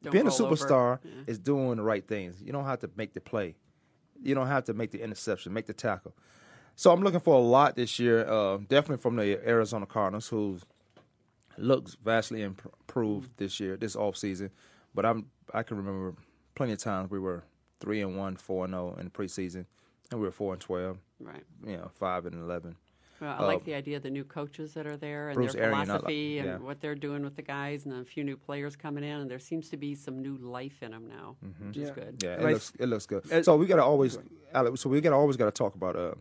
[0.03, 1.11] Don't being a superstar Yeah.
[1.27, 2.43] is doing the right things.
[2.43, 3.57] You don't have to make the play.
[4.23, 6.15] You don't have to make the interception, make the tackle.
[6.77, 8.27] So I'm looking for a lot this year.
[8.27, 10.59] Uh, definitely from the Arizona Cardinals, who
[11.59, 14.51] looks vastly improved this year, this off season.
[14.95, 16.15] But I'm I can remember
[16.55, 17.45] plenty of times we were
[17.81, 19.67] three and one, four and zero in the preseason,
[20.11, 20.99] and we were four and twelve.
[21.21, 21.45] Right.
[21.67, 22.77] You know, five and eleven.
[23.23, 25.53] Well, I like Uh, the idea of the new coaches that are there and Bruce
[25.55, 26.57] their Arians, I like- philosophy and yeah.
[26.59, 29.39] what they're doing with the guys, and a few new players coming in, and there
[29.39, 32.19] seems to be some new life in them now, which is good.
[32.19, 32.27] Mm-hmm.
[32.27, 33.45] Yeah, it And looks it looks good.
[33.45, 34.19] So we gotta always,
[34.53, 34.81] Alex.
[34.81, 36.15] So we gotta always gotta talk about uh,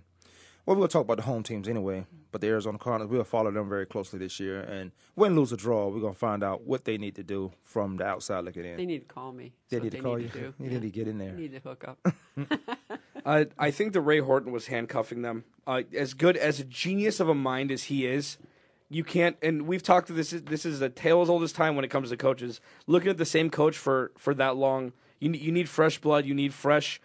[0.66, 2.06] well, we're gonna talk about the home teams anyway.
[2.32, 5.58] But the Arizona Cardinals, we'll follow them very closely this year, and win, lose, or
[5.58, 8.78] draw, we're gonna find out what they need to do from the outside looking in.
[8.78, 9.52] They need to call me.
[9.70, 10.30] They need what to call need you.
[10.30, 10.54] To do.
[10.60, 10.72] You Yeah.
[10.74, 11.32] need to get in there.
[11.34, 12.08] They need to hook up.
[13.26, 15.44] I I think the Ray Horton was handcuffing them.
[15.68, 18.38] Uh, as good as a genius of a mind as he is,
[18.90, 19.38] you can't.
[19.42, 20.32] And we've talked to this.
[20.32, 22.60] This is a tale as old as time when it comes to coaches.
[22.88, 26.26] Looking at the same coach for for that long, you ne- you need fresh blood.
[26.26, 27.00] You need fresh,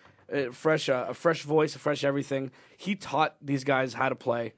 [0.52, 2.50] fresh uh, a fresh voice, a fresh everything.
[2.76, 4.54] He taught these guys how to play,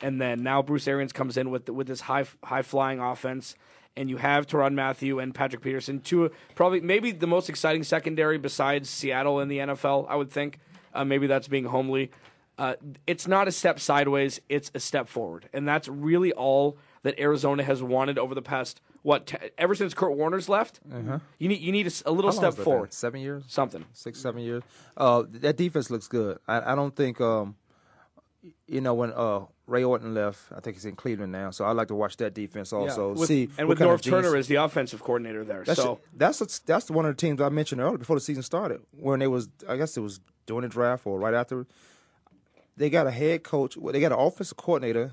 [0.00, 3.54] and then now Bruce Arians comes in with with this high high flying offense.
[3.96, 8.38] And you have Tyrann Mathieu and Patrick Peterson, two probably maybe the most exciting secondary
[8.38, 10.06] besides Seattle in the NFL.
[10.08, 10.58] I would think.
[10.92, 12.10] Uh, maybe that's being homely.
[12.58, 12.74] Uh,
[13.06, 17.62] it's not a step sideways; it's a step forward, and that's really all that Arizona
[17.62, 20.80] has wanted over the past what t- ever since Kurt Warner's left.
[21.38, 22.38] You need you need a, a little Uh-huh.
[22.38, 22.64] Step has that been?
[22.64, 23.44] forward, Seven years.
[23.48, 23.84] something.
[23.92, 24.62] six, seven years.
[24.96, 26.38] Uh, that defense looks good.
[26.46, 27.56] I, I don't think, um,
[28.66, 30.40] you know, when uh, Ray Horton left.
[30.54, 33.12] I think he's in Cleveland now, so I'd like to watch that defense also.
[33.14, 35.62] With- see and with Norv Turner as the offensive coordinator there.
[35.64, 38.42] That's so that's a, that's one of the teams I mentioned earlier before the season
[38.42, 38.80] started.
[38.98, 41.66] When they was, I guess it was during the draft or right after.
[42.76, 43.76] They got a head coach.
[43.76, 45.12] Well, they got an offensive coordinator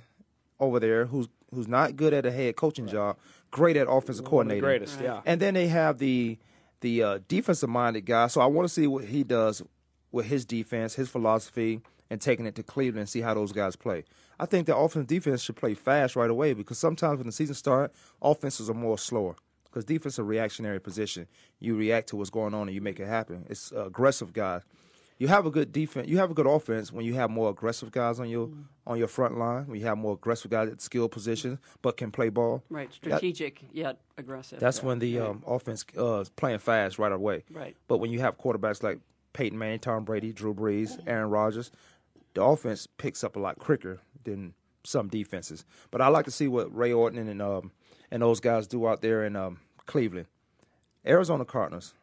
[0.59, 3.17] over there who's who's not good at a head coaching job,
[3.51, 4.61] great at offensive One of the coordinator.
[4.61, 5.05] greatest, Right.
[5.05, 5.21] yeah.
[5.25, 6.37] And then they have the
[6.81, 8.27] the uh, defensive minded guy.
[8.27, 9.63] So I want to see what he does
[10.11, 13.75] with his defense, his philosophy, and taking it to Cleveland and see how those guys
[13.75, 14.03] play.
[14.39, 17.31] I think the offense and defense should play fast right away because sometimes when the
[17.33, 19.35] season starts, offenses are more slower.
[19.65, 21.27] Because defense is a reactionary position.
[21.59, 23.45] You react to what's going on and you make it happen.
[23.49, 24.61] It's uh, aggressive guys.
[25.19, 26.07] You have a good defense.
[26.07, 28.49] You have a good offense when you have more aggressive guys on your
[28.85, 29.65] on your front line.
[29.67, 32.63] When you have more aggressive guys at skill positions but can play ball.
[32.69, 34.59] Right, That- strategic yet aggressive.
[34.59, 37.43] that's when the um, offense uh, is playing fast right away.
[37.51, 37.75] Right.
[37.87, 38.99] But when you have quarterbacks like
[39.33, 41.71] Peyton Manning, Tom Brady, Drew Brees, Aaron Rodgers,
[42.35, 44.53] the offense picks up a lot quicker than
[44.83, 45.65] some defenses.
[45.91, 47.71] But I like to see what Ray Horton and um,
[48.11, 50.27] and those guys do out there in um, Cleveland.
[51.05, 51.93] Arizona Cardinals.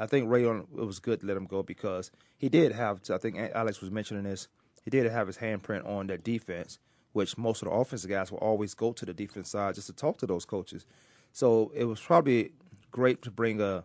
[0.00, 3.02] I think Rayon it was good to let him go because he did have.
[3.10, 4.48] I think Alex was mentioning this.
[4.82, 6.78] He did have his handprint on that defense,
[7.12, 9.92] which most of the offensive guys will always go to the defense side just to
[9.92, 10.86] talk to those coaches.
[11.32, 12.52] So it was probably
[12.90, 13.84] great to bring a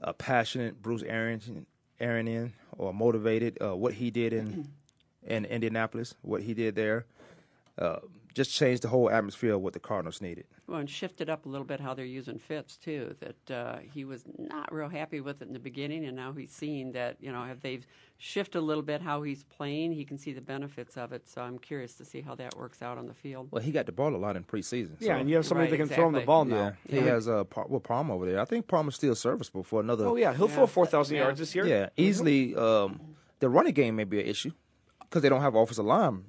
[0.00, 1.66] a passionate Bruce Aaron
[1.98, 4.68] Aaron in or motivated uh, what he did in
[5.26, 7.06] in Indianapolis, what he did there.
[7.78, 7.98] Uh,
[8.34, 10.44] just changed the whole atmosphere of what the Cardinals needed.
[10.66, 13.14] Well, and shifted up a little bit how they're using Fitz too.
[13.20, 16.50] That uh, he was not real happy with it in the beginning, and now he's
[16.50, 17.86] seeing that you know if they've
[18.18, 21.28] shifted a little bit how he's playing, he can see the benefits of it.
[21.28, 23.48] So I'm curious to see how that works out on the field.
[23.50, 24.96] Well, he got the ball a lot in preseason.
[25.00, 26.74] Yeah, and you have somebody that can throw him the ball now.
[26.88, 28.40] Yeah, he has uh, Par- well, Palmer over there.
[28.40, 30.06] I think Palmer's still serviceable for another.
[30.06, 31.22] Oh, yeah, he'll throw 4,000 Yeah.
[31.22, 31.66] yards this year.
[31.66, 32.54] Yeah, easily.
[32.56, 33.00] Um,
[33.40, 34.50] the running game may be an issue
[35.00, 36.24] because they don't have offensive line.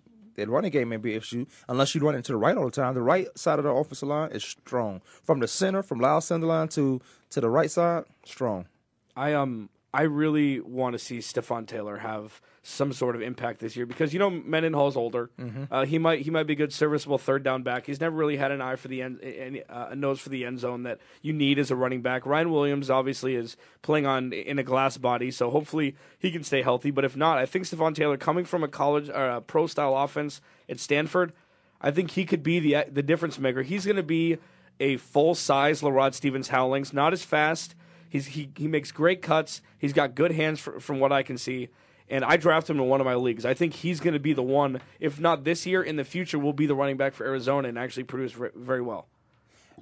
[0.45, 2.71] The running game may be an issue unless you run into the right all the
[2.71, 2.93] time.
[2.93, 5.01] The right side of the offensive line is strong.
[5.23, 8.67] From the center, from Lyle Sendlein to to the right side, strong.
[9.15, 13.75] I um I really want to see Stepfan Taylor have some sort of impact this
[13.75, 15.31] year because you know Mendenhall's older.
[15.39, 15.67] Mhm.
[15.71, 17.87] Uh, he might he might be a good serviceable third down back.
[17.87, 20.59] He's never really had an eye for the end, uh, a nose for the end
[20.59, 22.25] zone that you need as a running back.
[22.27, 26.61] Ryan Williams obviously is playing on in a glass body, so hopefully he can stay
[26.61, 26.91] healthy.
[26.91, 29.97] But if not, I think Stepfan Taylor coming from a college or a pro style
[29.97, 31.33] offense at Stanford,
[31.81, 33.63] I think he could be the the difference maker.
[33.63, 34.37] He's going to be
[34.79, 37.73] a full size LaRod Stephens Howlings, not as fast.
[38.09, 39.61] He's he he makes great cuts.
[39.77, 41.69] He's got good hands fr- from what I can see.
[42.11, 43.45] And I draft him in one of my leagues.
[43.45, 46.39] I think he's going to be the one, if not this year, in the future,
[46.39, 49.07] will be the running back for Arizona and actually produce very well.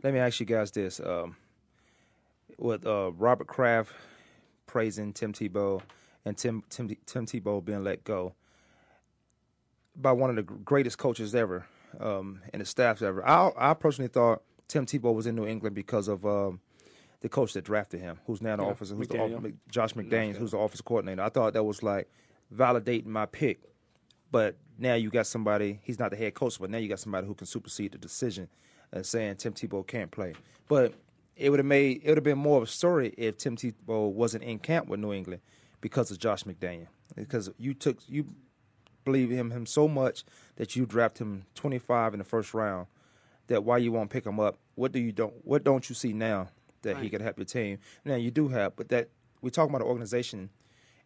[0.03, 1.37] Let me ask you guys this: um,
[2.57, 3.93] with uh, Robert Kraft
[4.65, 5.81] praising Tim Tebow
[6.25, 8.35] and Tim Tim Tim Tebow being let go
[9.95, 11.65] by one of the greatest coaches ever
[11.99, 13.25] um, and the staffs ever.
[13.25, 16.59] I I personally thought Tim Tebow was in New England because of um,
[17.21, 19.41] the coach that drafted him, who's now the Yeah, officer, who's McDaniel.
[19.41, 21.21] the Josh McDaniels, who's the office coordinator.
[21.21, 22.09] I thought that was like
[22.53, 23.59] validating my pick.
[24.31, 25.79] But now you got somebody.
[25.83, 28.49] He's not the head coach, but now you got somebody who can supersede the decision
[28.91, 30.33] and saying Tim Tebow can't play.
[30.67, 30.93] But
[31.35, 34.11] it would have made it would have been more of a story if Tim Tebow
[34.11, 35.41] wasn't in camp with New England
[35.81, 36.87] because of Josh McDaniel.
[37.15, 38.25] Because you took you
[39.05, 40.25] believe in him so much
[40.57, 42.87] that you draft him 25 in the first round.
[43.47, 44.57] That why you won't pick him up?
[44.75, 45.33] What do you don't?
[45.45, 46.49] What don't you see now
[46.87, 47.79] that he could help your team?
[48.05, 49.09] Now you do have, but that
[49.41, 50.49] we're talking about an organization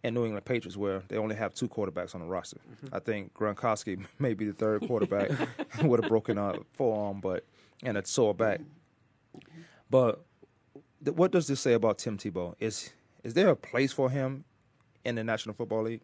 [0.04, 2.58] in New England Patriots where they only have two quarterbacks on the roster.
[2.92, 5.30] I think Gronkowski may be the third quarterback
[5.84, 7.46] with a broken uh, forearm, but
[7.84, 8.62] and a sore back.
[9.90, 10.24] But
[11.04, 12.56] th- what does this say about Tim Tebow?
[12.60, 12.92] Is
[13.24, 14.46] is there a place for him
[15.04, 16.02] in the National Football League?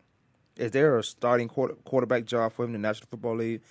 [0.58, 3.62] Is there a starting quarter, quarterback job for him in the National Football League?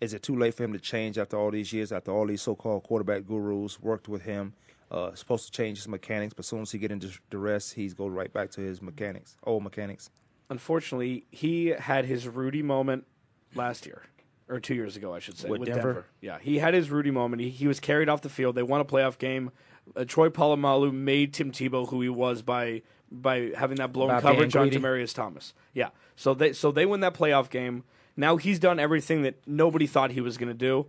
[0.00, 1.92] Is it too late for him to change after all these years?
[1.92, 4.54] After all these so-called quarterback gurus worked with him,
[4.90, 7.94] uh, supposed to change his mechanics, but as soon as he get into duress, he's
[7.94, 10.10] go right back to his mechanics, old mechanics.
[10.48, 13.06] Unfortunately, he had his Rudy moment
[13.54, 14.02] last year,
[14.48, 15.82] or two years ago, I should say, With with, Denver?
[15.82, 16.06] Denver.
[16.20, 17.40] Yeah, he had his Rudy moment.
[17.40, 18.56] He, he was carried off the field.
[18.56, 19.52] They won a playoff game.
[19.94, 24.20] Uh, Troy Polamalu made Tim Tebow who he was by by having that blown By
[24.20, 24.70] coverage on?
[24.70, 25.54] Demaryius Thomas.
[25.72, 27.84] Yeah, so they so they win that playoff game.
[28.16, 30.86] Now he's done everything that nobody thought he was going to do.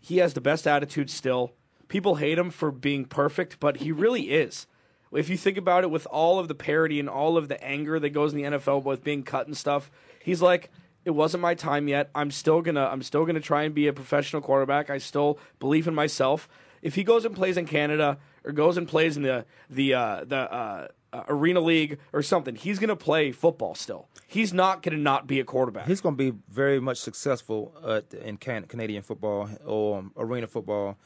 [0.00, 1.52] He has the best attitude still.
[1.90, 4.66] People hate him for being perfect, but he really is.
[5.12, 7.98] If you think about it, with all of the parody and all of the anger
[7.98, 9.90] that goes in the NFL with being cut and stuff,
[10.22, 10.70] he's like,
[11.04, 12.08] "It wasn't my time yet.
[12.14, 14.88] I'm still gonna, I'm still gonna try and be a professional quarterback.
[14.88, 16.48] I still believe in myself."
[16.80, 20.24] If he goes and plays in Canada or goes and plays in the the uh,
[20.24, 22.54] the uh, uh, arena league or something.
[22.54, 24.06] He's to play football still.
[24.28, 25.88] He's not to not be a quarterback.
[25.88, 27.74] He's to be very much successful
[28.12, 30.96] in can- Canadian football or um, arena football.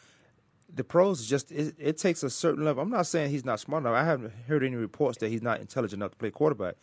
[0.74, 2.82] The pros just it, it takes a certain level.
[2.82, 3.94] I'm not saying he's not smart enough.
[3.94, 6.74] I haven't heard any reports that he's not intelligent enough to play quarterback.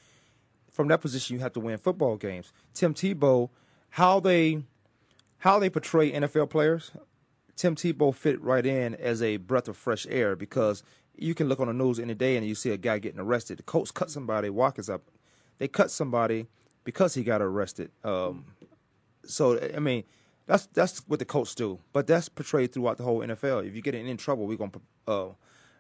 [0.71, 2.53] From that position, you have to win football games.
[2.73, 3.49] Tim Tebow,
[3.89, 4.63] how they
[5.39, 6.91] how they portray NFL players,
[7.55, 10.83] Tim Tebow fit right in as a breath of fresh air because
[11.15, 13.59] you can look on the news any day and you see a guy getting arrested.
[13.59, 15.03] The coach cut somebody, Walker's up.
[15.57, 16.47] They cut somebody
[16.83, 17.91] because he got arrested.
[18.03, 18.45] Um,
[19.25, 20.03] so I mean,
[20.47, 21.79] that's that's what the coach do.
[21.93, 23.67] But that's portrayed throughout the whole NFL.
[23.67, 24.71] If you get in trouble, we're gonna
[25.07, 25.27] uh,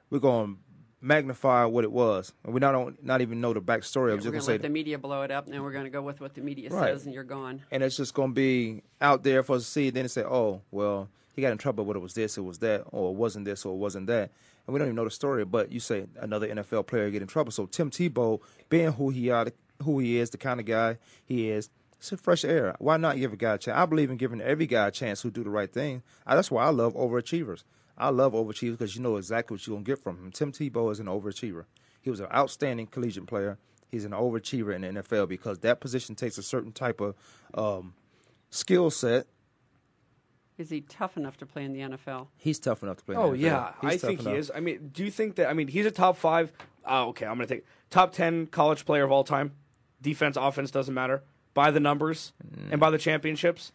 [0.09, 0.55] we're gonna
[1.01, 4.03] magnify what it was, and we not don't not even know the backstory.
[4.07, 5.63] we're I'm just going gonna to say let the media blow it up, and then
[5.63, 6.93] we're going to go with what the media Right.
[6.93, 7.61] says, and you're gone.
[7.71, 9.89] and it's just going to be out there for us to see.
[9.89, 12.83] Then say, "Oh, well, he got in trouble, but it was this, it was that,
[12.91, 14.31] or it wasn't this, or it wasn't that,"
[14.67, 15.43] and we don't even know the story.
[15.43, 17.51] But you say another NFL player get in trouble.
[17.51, 19.47] So Tim Tebow, being who he are,
[19.83, 21.69] who he is, the kind of guy he is,
[22.01, 22.75] it's a fresh air.
[22.79, 23.77] Why not give a guy a chance?
[23.77, 26.01] I believe in giving every guy a chance who do the right thing.
[26.25, 27.63] I, that's why I love overachievers.
[27.95, 30.31] I love overachievers because you know exactly what you're gonna get from him.
[30.31, 31.65] Tim Tebow is an overachiever.
[32.01, 33.59] He was an outstanding collegiate player.
[33.87, 37.13] He's an overachiever in the NFL because that position takes a certain type of
[37.53, 37.93] um,
[38.49, 39.27] skill set.
[40.57, 42.27] Is he tough enough to play in the NFL?
[42.37, 43.13] He's tough enough to play.
[43.15, 43.41] in Oh the NFL.
[43.41, 44.51] yeah, He's I tough think he is.
[44.55, 45.49] I mean, do you think that?
[45.49, 46.51] I mean, he's a top five.
[46.83, 49.51] Oh, okay, I'm gonna take top ten college player of all time.
[50.01, 51.23] Defense, offense doesn't matter.
[51.53, 52.33] By the numbers
[52.69, 53.71] and by the championships.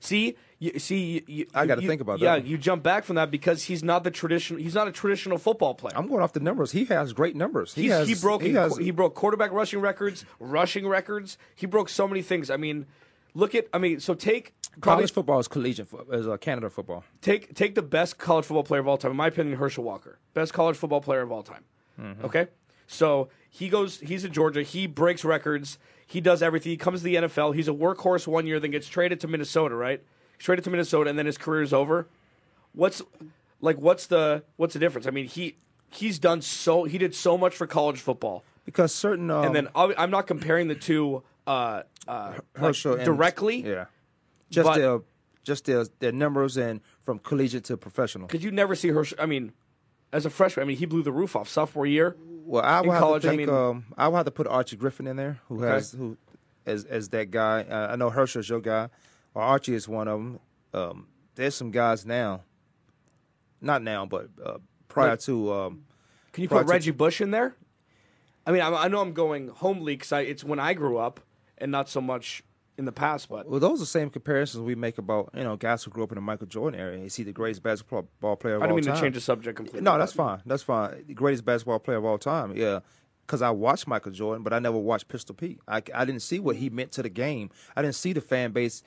[0.00, 3.16] See, you, see, you, I gotta think about yeah, that Yeah, you jump back from
[3.16, 4.60] that because he's not the traditional.
[4.60, 5.92] He's not a traditional football player.
[5.96, 6.72] I'm going off the numbers.
[6.72, 7.74] He has great numbers.
[7.74, 8.08] He He's, has.
[8.08, 8.76] he broke He has.
[8.78, 11.38] he broke quarterback rushing records, rushing records.
[11.54, 12.50] He broke so many things.
[12.50, 12.86] I mean,
[13.34, 13.66] look at.
[13.72, 15.88] I mean, so take college football is collegiate.
[16.12, 17.04] Is uh, Canada football.
[17.20, 19.10] take take the best college football player of all time.
[19.10, 21.64] In my opinion, Herschel Walker, best college football player of all time.
[22.22, 22.48] Okay,
[22.86, 24.00] so he goes.
[24.00, 24.62] He's in Georgia.
[24.62, 25.78] He breaks records.
[26.06, 26.70] He does everything.
[26.70, 27.54] He comes to the NFL.
[27.54, 29.74] He's a workhorse one year, then gets traded to Minnesota.
[29.74, 30.02] Right,
[30.38, 32.08] He's traded to Minnesota, and then his career is over.
[32.72, 33.02] What's
[33.60, 33.76] like?
[33.78, 35.06] What's the what's the difference?
[35.06, 35.56] I mean, he
[35.90, 36.84] he's done so.
[36.84, 39.30] He did so much for college football, Because certain.
[39.30, 43.66] Um, and then I'll- I'm not comparing the two uh, uh, like, Herschel and- directly.
[43.66, 43.86] Yeah.
[44.50, 45.00] Just their
[45.42, 48.28] just their their numbers and from collegiate to professional.
[48.28, 49.18] Because you never see Herschel.
[49.20, 49.52] I mean,
[50.12, 52.16] as a freshman, I mean, he blew the roof off sophomore year.
[52.44, 53.48] Well, I would have college, I to think.
[53.48, 55.68] mean- um, I would have to put Archie Griffin in there, who Okay.
[55.72, 56.16] has who,
[56.64, 57.62] as as that guy.
[57.64, 58.88] Uh, I know Herschel's your guy,
[59.34, 60.40] or Archie is one of them.
[60.72, 62.42] Um, there's some guys now,
[63.60, 65.52] not now, but uh, prior Like- to.
[65.52, 65.84] Um,
[66.32, 67.54] Can you put to- Reggie Bush in there?
[68.46, 71.18] I mean, I, I know I'm going home league because it's when I grew up
[71.58, 72.44] and not so much
[72.78, 73.28] in the past.
[73.28, 76.04] But Well, those are the same comparisons we make about you know guys who grew
[76.04, 77.02] up in the Michael Jordan area.
[77.04, 78.94] Is he the greatest basketball player of I didn't mean time?
[78.96, 79.82] to change the subject completely.
[79.82, 80.42] No, that's fine.
[80.46, 81.04] That's fine.
[81.06, 82.56] The greatest basketball player of all time.
[82.56, 82.80] Yeah,
[83.26, 85.58] because I watched Michael Jordan, but I never watched Pistol Pete.
[85.66, 87.50] I, I didn't see what he meant to the game.
[87.74, 88.82] I didn't see the fan base,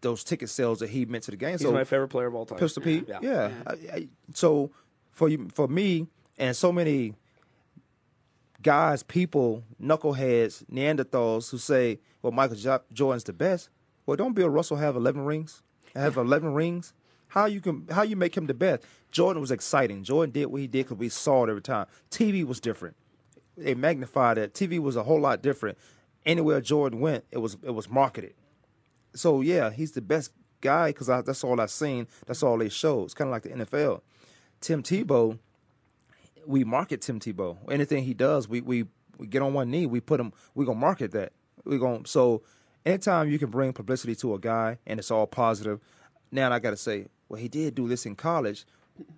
[0.00, 1.52] those ticket sales that he meant to the game.
[1.52, 2.58] He's so my favorite player of all time.
[2.58, 3.06] Pistol Pete.
[3.08, 3.18] Yeah.
[3.22, 3.50] Yeah.
[3.66, 4.70] I, I, so
[5.10, 6.06] for you, for me,
[6.38, 7.14] and so many
[8.62, 13.68] guys, people, knuckleheads, Neanderthals who say, "Well, Michael jo- Jordan's the best."
[14.06, 15.62] Well, don't Bill Russell have eleven rings?
[15.94, 16.92] Have eleven rings?
[17.28, 18.84] How you can how you make him the best?
[19.10, 20.02] Jordan was exciting.
[20.02, 21.86] Jordan did what he did because we saw it every time.
[22.10, 22.96] TV was different.
[23.56, 24.54] They magnified it.
[24.54, 25.78] TV was a whole lot different.
[26.24, 28.34] Anywhere Jordan went, it was it was marketed.
[29.14, 32.06] So yeah, he's the best guy because that's all I've seen.
[32.26, 33.04] That's all they show.
[33.04, 34.00] It's kind of like the NFL.
[34.60, 35.38] Tim Tebow,
[36.48, 37.58] we market Tim Tebow.
[37.70, 38.86] Anything he does, we we,
[39.18, 39.86] we get on one knee.
[39.86, 40.32] We put him.
[40.54, 41.32] We gonna market that.
[41.64, 42.42] We gonna so
[42.86, 45.78] anytime you can bring publicity to a guy and it's all positive.
[46.32, 48.66] Now I got to say, well, he did do this in college,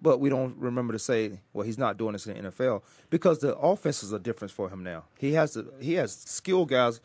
[0.00, 3.38] but we don't remember to say, well, he's not doing this in the NFL because
[3.38, 5.04] the offense is a difference for him now.
[5.18, 5.72] He has to.
[5.80, 7.00] He has skill guys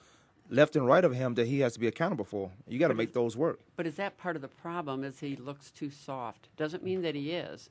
[0.49, 2.51] left and right of him that he has to be accountable for.
[2.67, 3.59] You got to make those work.
[3.75, 5.03] But is that part of the problem?
[5.03, 6.49] Is he looks too soft?
[6.57, 7.69] Doesn't mean that he is.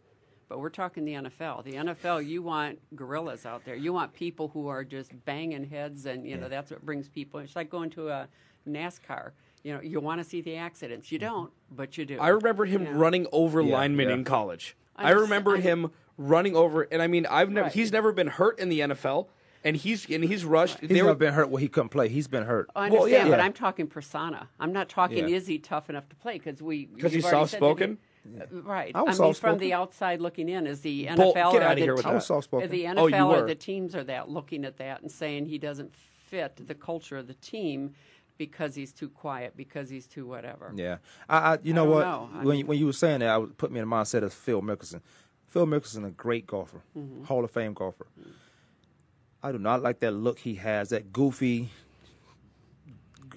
[0.54, 1.64] But we're talking the NFL.
[1.64, 3.74] The NFL, you want gorillas out there.
[3.74, 7.40] You want people who are just banging heads, and you know that's what brings people.
[7.40, 8.28] It's like going to a
[8.64, 9.32] NASCAR.
[9.64, 11.10] You know, you want to see the accidents.
[11.10, 11.26] You mm-hmm.
[11.26, 12.20] don't, but you do.
[12.20, 12.92] I remember him Yeah.
[12.94, 14.14] running over Yeah, linemen yeah.
[14.14, 14.76] in college.
[14.94, 17.64] I'm I just- remember I'm- him running over, and I mean, I've never.
[17.64, 17.72] Right.
[17.74, 19.26] He's never been hurt in the NFL,
[19.64, 20.78] and he's and he's rushed.
[20.78, 22.08] He's they never were- been hurt where he couldn't play.
[22.08, 22.70] He's been hurt.
[22.76, 23.32] Oh, I Well, understand, yeah.
[23.34, 23.44] but Yeah.
[23.46, 24.50] I'm talking persona.
[24.60, 25.34] I'm not talking Yeah.
[25.34, 27.82] is he tough enough to play because we because he's soft spoken.
[27.82, 28.62] already said that soft-spoken?
[28.64, 28.92] he- Right.
[28.94, 31.74] I was mean, from the outside looking in, is the NFL Bull- get or outta
[31.76, 32.12] the here with te- that.
[32.12, 32.68] I was soft-spoken.
[32.68, 35.46] are the Oh, NFL you or the teams are that looking at that and saying
[35.46, 37.94] he doesn't fit the culture of the team
[38.36, 40.72] because he's too quiet, because he's too whatever.
[40.74, 40.96] Yeah,
[41.28, 42.00] I, I you know don't what?
[42.04, 42.30] know.
[42.34, 43.94] I when mean- you, when you were saying that, I was put me in the
[43.94, 45.00] mindset of Phil Mickelson.
[45.46, 47.24] Phil Mickelson, a great golfer, Mm-hmm.
[47.24, 48.06] Hall of Fame golfer.
[49.40, 50.88] I do not like that look he has.
[50.88, 51.68] That goofy.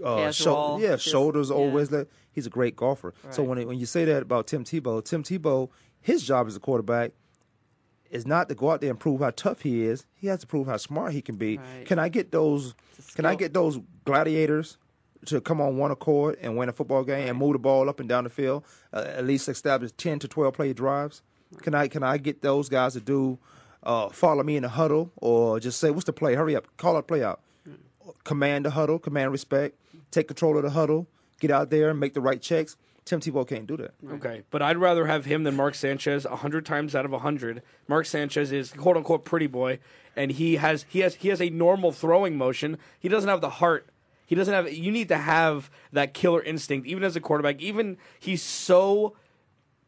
[0.04, 0.32] Uh, yeah,
[0.96, 1.56] just- shoulders yeah.
[1.56, 1.92] always.
[1.92, 3.14] Like, he's a great golfer.
[3.32, 5.70] So when it, when you say that about Tim Tebow, Tim Tebow,
[6.02, 7.12] his job as a quarterback
[8.10, 10.06] is not to go out there and prove how tough he is.
[10.16, 11.58] He has to prove how smart he can be.
[11.58, 11.86] Right.
[11.86, 12.74] Can I get those?
[13.16, 14.78] Can I get those gladiators
[15.26, 18.00] to come on one accord and win a football game and move the ball up
[18.00, 18.64] and down the field?
[18.94, 21.22] Uh, at least establish ten to twelve play drives.
[21.62, 21.88] Can I?
[21.88, 23.40] Can I get those guys to do?
[23.84, 26.36] Uh, follow me in the huddle, or just say, "What's the play?
[26.36, 26.66] Hurry up!
[26.78, 27.42] Call a play out."
[28.24, 29.78] Command the huddle, command respect,
[30.12, 31.08] take control of the huddle,
[31.40, 32.76] get out there make the right checks.
[33.06, 33.94] Tim Tebow can't do that.
[34.16, 37.20] Okay, but I'd rather have him than Mark Sanchez a hundred times out of a
[37.20, 37.62] hundred.
[37.88, 39.80] Mark Sanchez is quote unquote pretty boy,
[40.16, 42.78] and he has he has he has a normal throwing motion.
[43.00, 43.88] He doesn't have the heart.
[44.26, 44.74] He doesn't have.
[44.74, 47.62] You need to have that killer instinct, even as a quarterback.
[47.62, 49.16] Even he's so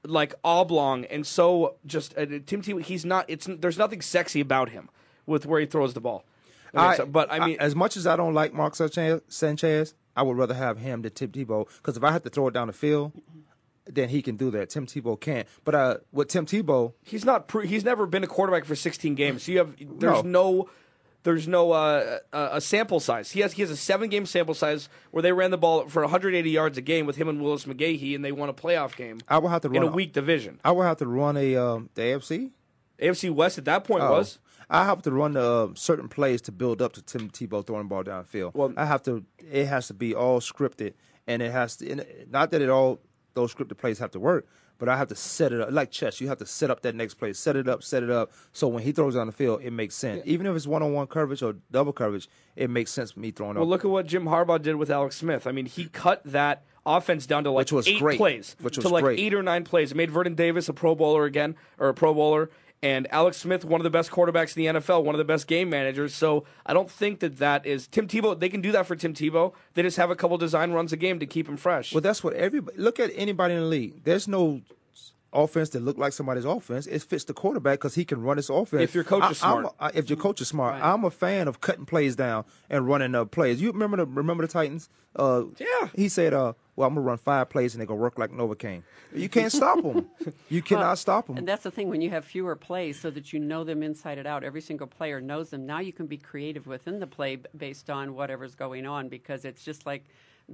[0.06, 2.82] like oblong and so just uh, Tim Tebow.
[2.82, 3.26] He's not.
[3.28, 4.90] It's there's nothing sexy about him
[5.26, 6.24] with where he throws the ball.
[6.74, 9.94] Okay, I, so- but I mean, as much as I don't like Mark Sanchez, Sanchez
[10.16, 12.54] I would rather have him than Tim Tebow because if I have to throw it
[12.54, 13.14] down the field,
[13.86, 14.70] then he can do that.
[14.70, 15.48] Tim Tebow can't.
[15.64, 17.48] But uh, with Tim Tebow, he's not.
[17.48, 19.44] Pre- he's never been a quarterback for 16 games.
[19.44, 20.70] So you have there's no.
[21.24, 23.32] there's no uh, uh, a sample size.
[23.32, 26.02] He has he has a seven game sample size where they ran the ball for
[26.02, 29.20] 180 yards a game with him and Willis McGahee, and they won a playoff game
[29.28, 30.60] I will have to in run a weak division.
[30.64, 32.52] I will have to run a um, the AFC.
[33.00, 34.12] AFC West at that point Oh.
[34.12, 34.40] was.
[34.70, 37.90] I have to run uh, certain plays to build up to Tim Tebow throwing the
[37.90, 38.54] ball downfield.
[38.56, 39.24] Well- I have to.
[39.52, 40.94] It has to be all scripted,
[41.28, 41.90] and it has to.
[41.90, 43.00] And not that it all
[43.34, 44.48] those scripted plays have to work,
[44.78, 46.22] but I have to set it up like chess.
[46.22, 48.32] You have to set up that next play, set it up, set it up.
[48.52, 50.22] So when he throws down the field, it makes sense.
[50.26, 53.32] Even if it's one on one coverage or double coverage, it makes sense for me
[53.32, 53.70] throwing Well, up.
[53.70, 55.48] look at what Jim Harbaugh did with Alex Smith.
[55.48, 58.18] I mean, he cut that offense down to like Which was eight great.
[58.18, 59.20] plays, Which to like great.
[59.20, 59.92] eight or nine plays.
[59.92, 62.50] It made Vernon Davis a Pro Bowler again, or a Pro Bowler,
[62.82, 65.48] and Alex Smith one of the best quarterbacks in the NFL, one of the best
[65.48, 66.14] game managers.
[66.14, 68.40] So I don't think that that is Tim Tebow.
[68.40, 69.54] They can do that for Tim Tebow.
[69.74, 71.94] They just have a couple design runs a game to keep him fresh.
[71.94, 74.04] Well, that's what everybody look at anybody in the league.
[74.04, 74.62] There's no
[75.34, 76.88] offense that look like somebody's offense.
[76.88, 78.82] It fits the quarterback because he can run his offense.
[78.84, 79.76] If your coach is I- I'm smart.
[79.80, 82.88] a- I- if your coach is smart, I'm a fan of cutting plays down and
[82.88, 83.62] running uh, plays.
[83.62, 84.90] You remember the remember the Titans?
[85.16, 85.90] Uh, Yeah.
[85.96, 88.84] He said, uh, "Well, I'm gonna run five plays and they're gonna work like Novocaine."
[89.14, 90.08] You can't stop them.
[90.50, 91.38] You cannot Well, stop them.
[91.38, 94.18] And that's the thing when you have fewer plays so that you know them inside
[94.18, 94.44] and out.
[94.44, 95.66] Every single player knows them.
[95.66, 99.64] Now you can be creative within the play based on whatever's going on because it's
[99.64, 100.06] just like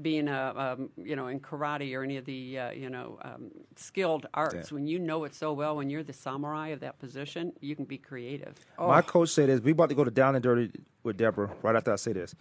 [0.01, 3.51] being a um, you know in karate or any of the uh, you know um,
[3.75, 4.71] skilled arts.
[4.71, 7.85] When you know it so well, when you're the samurai of that position, you can
[7.85, 8.55] be creative.
[8.77, 9.61] Oh, My coach said this.
[9.61, 10.71] We about to go to down and dirty
[11.03, 12.35] with Deborah right after I say this.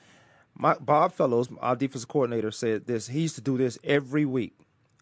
[0.56, 3.08] My Bob Fellows, our defensive coordinator, said this.
[3.08, 4.56] He used to do this every week,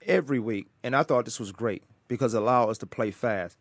[0.06, 3.58] every week, and I thought this was great because it allowed us to play fast.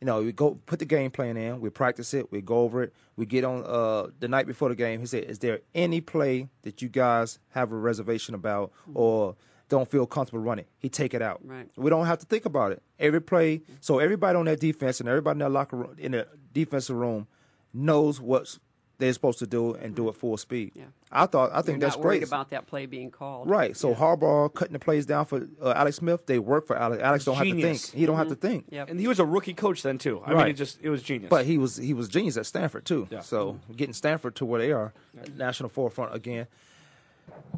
[0.00, 2.82] You know, we go put the game plan in, we practice it, we go over
[2.82, 5.00] it, we get on uh, the night before the game.
[5.00, 9.36] He said, "Is there any play that you guys have a reservation about or
[9.70, 11.40] don't feel comfortable running?" He take it out.
[11.42, 11.68] Right.
[11.76, 12.82] We don't have to think about it.
[12.98, 16.28] Every play, so everybody on that defense and everybody in that locker room, in the
[16.52, 17.26] defensive room,
[17.72, 18.58] knows what
[18.98, 20.72] they're supposed to do and do it full speed.
[20.74, 20.84] Yeah.
[21.12, 22.22] I thought, I you're think that's great.
[22.22, 23.48] about that play being called.
[23.48, 23.76] Right.
[23.76, 27.02] So Harbaugh cutting the plays down for uh, Alex Smith, they work for Alex.
[27.02, 27.92] Alex don't have to think.
[27.92, 28.66] He don't have to think.
[28.70, 28.90] Yep.
[28.90, 30.22] and he was a rookie coach then too.
[30.24, 31.30] I mean, it just it was genius.
[31.30, 33.06] But he was he was genius at Stanford too.
[33.10, 33.20] Yeah.
[33.20, 34.92] So getting Stanford to where they are,
[35.36, 36.46] national forefront again.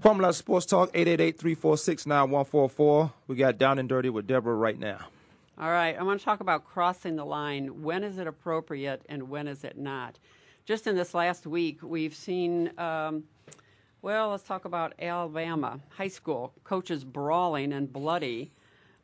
[0.01, 3.13] Formula Sports Talk 888-346-9144.
[3.27, 5.01] We got down and dirty with Deborah right now.
[5.61, 7.83] All right, I want to talk about crossing the line.
[7.83, 10.17] When is it appropriate and when is it not?
[10.69, 13.25] Just in this last week, we've seen, um,
[14.03, 18.53] well, let's talk about Alabama high school coaches brawling and bloody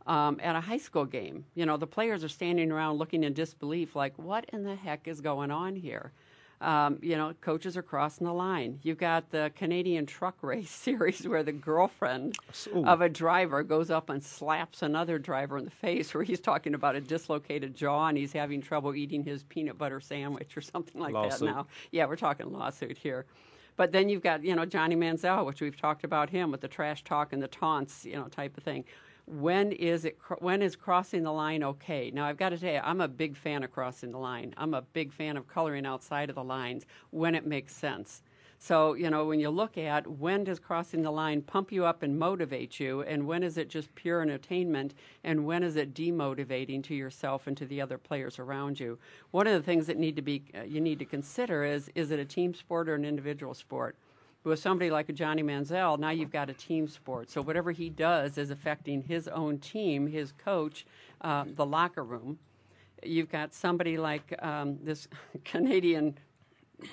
[0.07, 1.47] um, at a high school game.
[1.55, 5.09] You know, the players are standing around looking in disbelief, like, what in the heck
[5.09, 6.13] is going on here?
[6.61, 8.79] Um, you know, coaches are crossing the line.
[8.83, 12.37] You've got the Canadian truck race series where the girlfriend
[12.75, 16.75] of a driver goes up and slaps another driver in the face, where he's talking
[16.75, 21.01] about a dislocated jaw and he's having trouble eating his peanut butter sandwich or something
[21.01, 21.41] like Lawsuit.
[21.41, 21.67] that now.
[21.91, 23.27] Yeah, we're talking lawsuit here.
[23.77, 26.69] But then you've got, you know, Johnny Manziel, which we've talked about him with the
[26.69, 28.85] trash talk and the taunts, you know, type of thing.
[29.27, 30.19] When is it?
[30.41, 32.11] When is crossing the line okay?
[32.11, 34.55] Now I've got to tell you, I'm a big fan of crossing the line.
[34.59, 38.23] I'm a big fan of coloring outside of the lines when it makes sense.
[38.59, 42.03] So you know, when you look at when does crossing the line pump you up
[42.03, 46.83] and motivate you, and when is it just pure entertainment, and when is it demotivating
[46.85, 48.99] to yourself and to the other players around you?
[49.31, 52.11] One of the things that need to be uh, you need to consider is is
[52.11, 53.97] it a team sport or an individual sport?
[54.45, 57.31] With somebody like a Johnny Manziel, now you've got a team sport.
[57.31, 60.87] So whatever he does is affecting his own team, his coach,
[61.23, 62.39] uh, the locker room.
[63.03, 65.09] You've got somebody like um, this
[65.45, 66.19] Canadian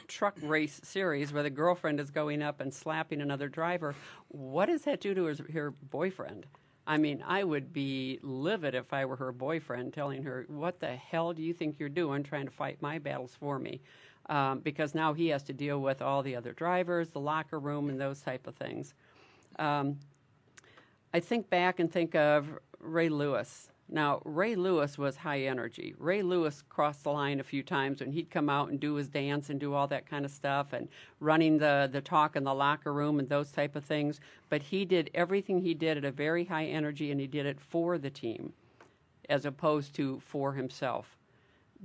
[0.07, 3.95] truck race series where the girlfriend is going up and slapping another driver.
[4.29, 6.45] What does that do to her, her boyfriend?
[6.87, 10.95] I mean, I would be livid if I were her boyfriend, telling her, "What the
[10.95, 13.81] hell do you think you're doing, trying to fight my battles for me?"
[14.27, 17.89] Um, because now he has to deal with all the other drivers, the locker room,
[17.89, 18.93] and those type of things.
[19.59, 19.97] Um,
[21.13, 22.47] I think back and think of
[22.79, 23.69] Ray Lewis.
[23.93, 25.93] Now, Ray Lewis was high energy.
[25.97, 29.09] Ray Lewis crossed the line a few times when he'd come out and do his
[29.09, 30.87] dance and do all that kind of stuff and
[31.19, 34.21] running the, the talk in the locker room and those type of things.
[34.49, 37.59] But he did everything he did at a very high energy and he did it
[37.59, 38.53] for the team
[39.27, 41.17] as opposed to for himself.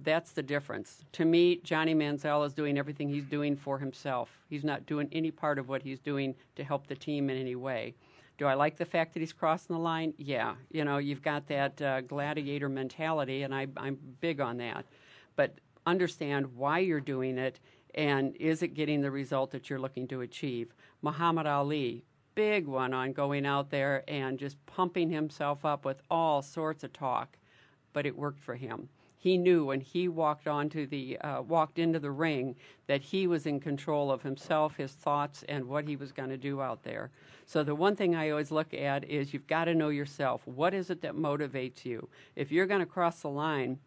[0.03, 1.05] That's the difference.
[1.13, 4.31] To me, Johnny Manziel is doing everything he's doing for himself.
[4.51, 7.57] He's not doing any part of what he's doing to help the team in any
[7.57, 7.95] way.
[8.37, 10.13] Do I like the fact that he's crossing the line?
[10.19, 10.57] Yeah.
[10.71, 14.85] You know, you've got that uh, gladiator mentality, and I, I'm big on that.
[15.35, 17.59] But understand why you're doing it,
[17.95, 20.75] and is it getting the result that you're looking to achieve?
[21.01, 26.43] Muhammad Ali, big one on going out there and just pumping himself up with all
[26.43, 27.39] sorts of talk,
[27.95, 28.91] but it worked for him
[29.27, 32.55] he knew when he walked onto the uh, walked into the ring
[32.87, 36.37] that he was in control of himself, his thoughts, and what he was going to
[36.37, 37.11] do out there.
[37.45, 40.47] So the one thing I always look at is you've got to know yourself.
[40.47, 42.09] What is it that motivates you?
[42.37, 43.81] If you're going to cross the line,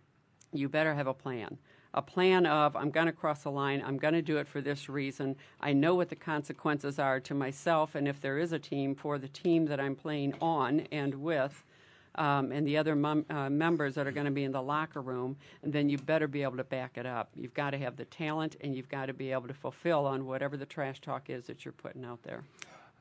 [0.51, 1.57] you better have a plan.
[1.93, 4.59] A plan of, I'm going to cross the line, I'm going to do it for
[4.59, 5.37] this reason.
[5.61, 9.17] I know what the consequences are to myself, and if there is a team, for
[9.17, 11.63] the team that I'm playing on and with
[12.19, 15.01] um, and the other mum, uh, members that are going to be in the locker
[15.01, 17.31] room, and then you better be able to back it up.
[17.33, 20.25] You've got to have the talent, and you've got to be able to fulfill on
[20.25, 22.43] whatever the trash talk is that you're putting out there.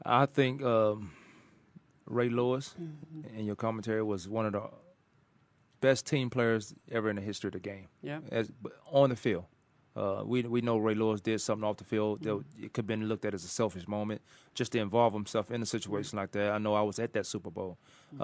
[0.07, 1.11] I think um,
[2.07, 3.37] Ray Lewis, mm-hmm.
[3.37, 4.62] in your commentary, was one of the
[5.81, 7.89] best team players ever in the history of the game.
[8.03, 8.53] Yeah, As,
[8.91, 9.45] on the field.
[9.97, 12.64] Uh, we we know Ray Lewis did something off the field that mm-hmm.
[12.64, 14.21] it could have been looked at as a selfish moment,
[14.55, 16.19] just to involve himself in a situation mm-hmm.
[16.19, 16.53] like that.
[16.53, 17.79] I know I was at that Super Bowl.
[18.14, 18.23] Mm-hmm.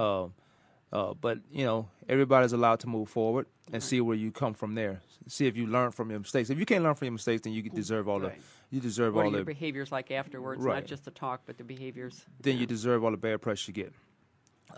[0.94, 4.76] Uh, but you know, everybody's allowed to move forward and see where you come from
[4.76, 5.00] there.
[5.26, 6.50] See if you learn from your mistakes.
[6.50, 8.38] If you can't learn from your mistakes, then you deserve all right.
[8.38, 10.76] the you deserve what all are your the behaviors like afterwards, right.
[10.76, 12.24] not just the talk, but the behaviors.
[12.40, 12.60] Then yeah.
[12.60, 13.92] you deserve all the bad press you get.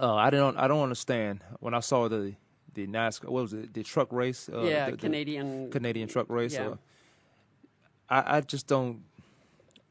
[0.01, 2.35] Uh, I don't I don't understand when I saw the
[2.73, 4.49] the NASCAR what was it the truck race?
[4.51, 6.55] Uh, yeah, the, Canadian Canadian truck race.
[6.55, 6.69] Yeah.
[6.69, 6.77] Uh,
[8.09, 9.03] I I just don't.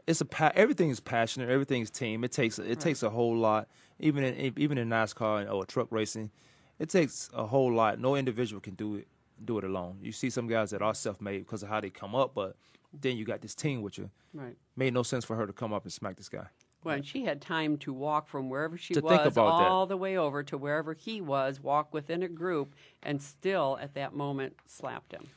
[0.08, 1.50] It's a pa- everything is passionate.
[1.50, 2.24] Everything's team.
[2.24, 2.80] It takes it right.
[2.80, 3.68] takes a whole lot.
[4.00, 6.32] Even in even in NASCAR or oh, truck racing,
[6.80, 8.00] it takes a whole lot.
[8.00, 9.08] No individual can do it
[9.44, 9.98] do it alone.
[10.02, 12.56] You see some guys that are self-made because of how they come up, but
[12.94, 14.10] then you got this team with you.
[14.34, 14.56] Right.
[14.76, 16.48] Made no sense for her to come up and smack this guy.
[16.84, 19.90] Well, and she had time to walk from wherever she was all that.
[19.90, 24.14] the way over to wherever he was, walk within a group, and still at that
[24.14, 25.28] moment slapped him.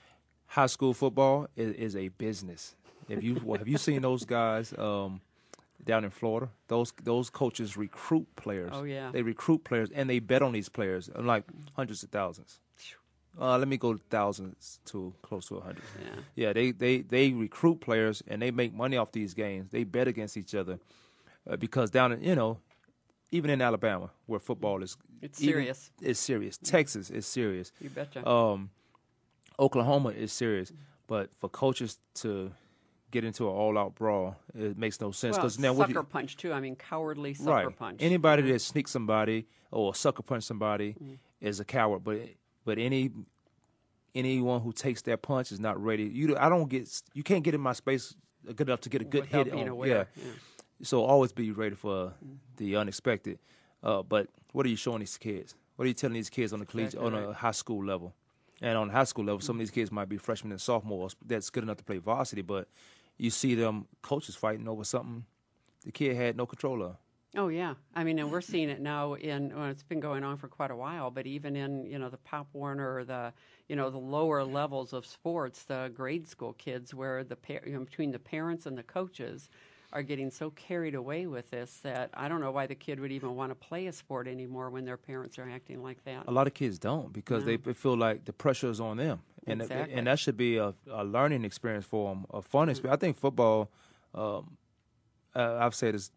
[0.47, 2.77] High school football is, is a business.
[3.09, 4.73] Have you have you seen those guys?
[4.77, 5.21] Um,
[5.85, 6.51] down in Florida.
[6.69, 8.71] Those those coaches recruit players.
[8.73, 11.45] Oh yeah, they recruit players and they bet on these players, like
[11.75, 12.61] hundreds of thousands.
[13.41, 15.85] Uh, let me go thousands to close to a hundred.
[16.05, 16.53] Yeah, yeah.
[16.53, 19.71] They, they they recruit players and they make money off these games.
[19.71, 20.81] They bet against each other
[21.49, 22.59] uh, because down in you know,
[23.31, 25.91] even in Alabama where football is it's serious.
[26.01, 26.59] It's serious.
[26.59, 27.73] Texas is serious.
[27.81, 28.29] You betcha.
[28.29, 28.71] Um,
[29.59, 30.73] Oklahoma is serious,
[31.07, 32.51] but for coaches to
[33.11, 34.37] get into an all-out brawl.
[34.55, 36.53] It makes no sense because well, now sucker you, punch too.
[36.53, 37.77] I mean, cowardly sucker right.
[37.77, 38.03] punch.
[38.03, 41.19] Anybody that sneaks somebody or sucker punch somebody mm.
[41.41, 42.05] is a coward.
[42.05, 42.21] But
[42.65, 43.11] but any
[44.15, 46.05] anyone who takes that punch is not ready.
[46.05, 49.05] You I don't get you can't get in my space good enough to get a
[49.05, 49.89] good Without hit on.
[49.89, 50.05] Yeah.
[50.17, 50.33] yeah.
[50.83, 52.13] So always be ready for
[52.57, 53.39] the unexpected.
[53.83, 55.55] Uh, but what are you showing these kids?
[55.77, 58.15] What are you telling these kids on the collegiate, exactly on a high school level?
[58.61, 61.51] And on high school level, some of these kids might be freshmen and sophomores that's
[61.51, 62.69] good enough to play varsity, but
[63.19, 65.25] you see them coaches fighting over something
[65.85, 66.97] the kid had no control of.
[67.37, 70.39] Oh yeah, I mean, and we're seeing it now in well, it's been going on
[70.39, 73.33] for quite a while, but even in you know the Pop Warner or the
[73.69, 77.81] you know the lower levels of sports, the grade school kids, where the you know,
[77.81, 79.51] between the parents and the coaches
[79.93, 83.13] are getting so carried away with this that I don't know why the kid would
[83.13, 86.25] even want to play a sport anymore when their parents are acting like that.
[86.29, 87.57] A lot of kids don't because no.
[87.57, 89.95] they feel like the pressure is on them, and exactly.
[89.95, 92.97] and that should be a, a, learning experience for them, a fun experience.
[92.97, 93.05] Mm-hmm.
[93.05, 93.71] I think football.
[94.15, 94.57] Um,
[95.35, 96.11] I've said this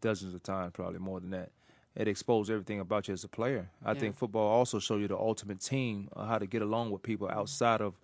[0.00, 1.50] dozens of times, probably more than that.
[1.96, 3.70] It exposes everything about you as a player.
[3.84, 4.00] I yeah.
[4.00, 7.28] think football also shows you the ultimate team, uh, how to get along with people
[7.30, 7.94] outside of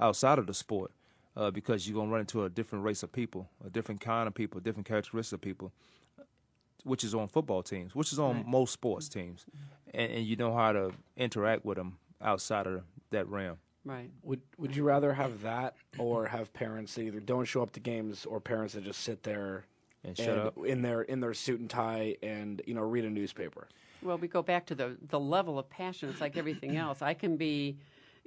[0.00, 0.90] outside of the sport
[1.36, 4.34] uh, because you're gonna run into a different race of people, a different kind of
[4.34, 5.72] people, different characteristics of people,
[6.84, 8.46] which is on football teams, which is on right.
[8.46, 9.46] most sports teams,
[9.92, 13.58] and, and, you know how to interact with them outside of that realm.
[13.84, 14.10] Right.
[14.22, 17.80] Would Would you rather have that or have parents that either don't show up to
[17.80, 19.66] games or parents that just sit there
[20.04, 20.54] And shut up.
[20.66, 23.68] in their in their suit and tie and you know read a newspaper?
[24.02, 26.08] Well, we go back to the the level of passion.
[26.08, 27.02] It's like everything else.
[27.02, 27.76] I can be,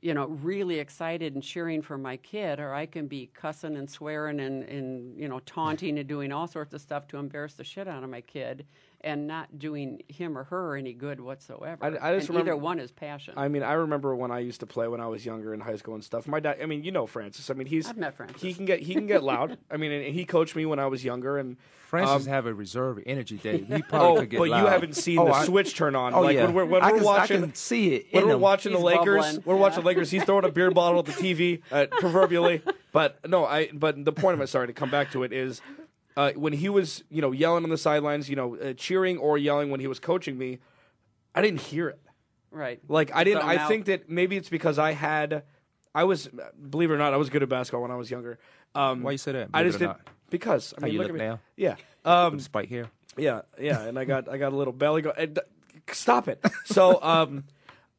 [0.02, 3.90] you know, really excited and cheering for my kid, or I can be cussing and
[3.90, 7.64] swearing and, and you know taunting and doing all sorts of stuff to embarrass the
[7.64, 8.66] shit out of my kid,
[9.02, 11.78] and not doing him or her any good whatsoever.
[11.84, 13.36] I- I just and either remember- one is passion.
[13.38, 15.76] I mean, I remember when I used to play when I was younger in high
[15.76, 16.28] school and stuff.
[16.28, 17.50] My dad, I mean, you know Francis.
[17.50, 18.42] I mean, he's I've met Francis.
[18.42, 19.58] He can get he can get loud.
[19.70, 21.38] I mean, and he coached me when I was younger.
[21.38, 23.60] And Francis um, have a reserve energy day.
[23.78, 24.62] He probably oh, could get but loud.
[24.62, 26.14] you haven't seen Oh, the I- switch turn on.
[26.14, 27.38] Oh like yeah, when we're, when I we're can, watching.
[27.38, 28.08] I can see it.
[28.12, 28.42] when we're him.
[28.42, 29.44] watching the Lakers, bubbling.
[29.46, 30.10] we're watching the Lakers.
[30.12, 32.62] He's throwing a beer bottle at the TV, uh, proverbially.
[32.92, 33.70] But no, I.
[33.72, 35.62] But the point of it, sorry to come back to it, is
[36.18, 39.38] uh, when he was, you know, yelling on the sidelines, you know, uh, cheering or
[39.38, 40.60] yelling when he was coaching me,
[41.34, 42.00] I didn't hear it.
[42.52, 42.80] right.
[42.90, 43.44] Like I didn't.
[43.44, 43.68] I out.
[43.70, 45.44] think that maybe it's because I had,
[45.96, 46.28] I was,
[46.70, 48.40] believe it or not, I was good at basketball when I was younger.
[48.76, 49.50] Um, Why you say that?
[49.54, 50.02] I just did not?
[50.30, 51.28] because I How mean, you look, look at me.
[51.30, 51.40] now?
[51.56, 51.76] Yeah.
[52.04, 52.88] With Um, the spike here.
[53.16, 55.12] yeah, yeah, and I got I got a little belly go.
[55.12, 55.40] and,
[55.92, 56.44] stop it.
[56.66, 57.46] So, um,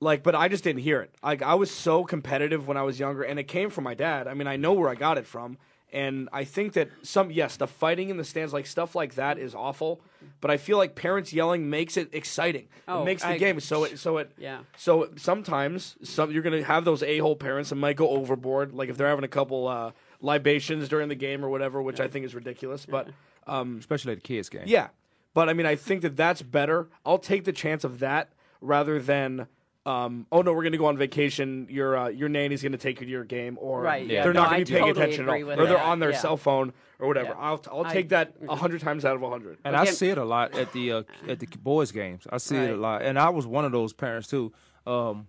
[0.01, 1.11] like, but I just didn't hear it.
[1.23, 4.29] Like, I was so competitive when I was younger, and it came from my dad.
[4.29, 5.57] I mean, I know where I got it from,
[5.93, 9.39] and I think that some yes, the fighting in the stands, like stuff like that,
[9.39, 10.01] is awful.
[10.41, 12.69] But I feel like parents yelling makes it exciting.
[12.87, 14.61] Oh, it makes the I- game so it so it Yeah.
[14.77, 18.89] So sometimes some you're gonna have those a hole parents that might go overboard, like
[18.89, 22.25] if they're having a couple uh, libations during the game or whatever, which I think
[22.25, 22.85] is ridiculous.
[22.87, 23.09] But
[23.47, 24.65] um, especially at the kids game.
[24.67, 24.89] yeah,
[25.35, 26.89] but I mean, I think that that's better.
[27.07, 28.31] I'll take the chance of that
[28.61, 29.47] rather than,
[29.89, 31.67] um, oh no, we're going to go on vacation.
[31.71, 34.23] Your uh, your nanny's going to take you to your game, or Right, yeah.
[34.23, 35.81] they're No, not I going to be paying totally attention at all, with or they're
[35.81, 36.19] on their yeah.
[36.19, 37.29] cell phone or whatever.
[37.31, 37.35] Yeah.
[37.39, 39.59] I'll I'll I- take that a hundred times out of a hundred.
[39.65, 42.27] And I see it a lot at the uh, at the boys' games.
[42.31, 44.53] I see it a lot, and I was one of those parents too.
[44.87, 45.27] Um,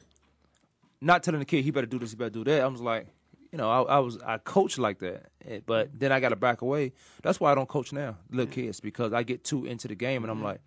[1.02, 2.62] not telling the kid he better do this, he better do that.
[2.62, 3.08] I was like,
[3.52, 6.36] you know, I, I was I coached like that, Eh, but then I got to
[6.36, 6.92] back away.
[7.24, 10.24] That's why I don't coach now, little kids, because I get too into the game,
[10.24, 10.60] and I'm like,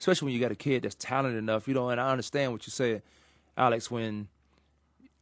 [0.00, 1.90] especially when you got a kid that's talented enough, you know.
[1.90, 3.02] And I understand what you said,
[3.56, 4.28] Alex, when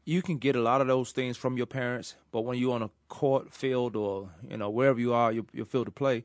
[0.05, 2.83] you can get a lot of those things from your parents, but when you're on
[2.83, 6.25] a court, field, or you know wherever you are, your, your field to play,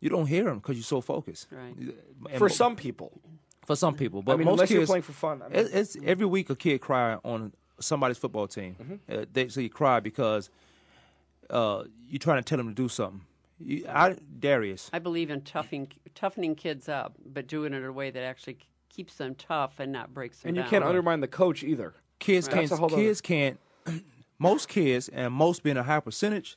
[0.00, 1.46] you don't hear them because you're so focused.
[1.50, 1.76] Right.
[1.76, 3.20] And For mo- some people,
[3.64, 5.42] for some people, but I mean, most unless kids, you're playing for fun.
[5.42, 8.76] I mean, it, it's every week a kid cry on somebody's football team.
[8.80, 9.20] Mm-hmm.
[9.20, 10.50] Uh, they so you cry because
[11.50, 13.22] uh, you're trying to tell them to do something.
[13.60, 17.92] You, I, Darius, I believe in toughening toughening kids up, but doing it in a
[17.92, 18.58] way that actually
[18.94, 20.70] keeps them tough and not breaks them and you down.
[20.70, 21.94] can't undermine the coach either.
[22.20, 22.80] kids That's a can't.
[22.80, 23.58] whole other- Kids can't.
[24.38, 26.56] most kids and most being a high percentage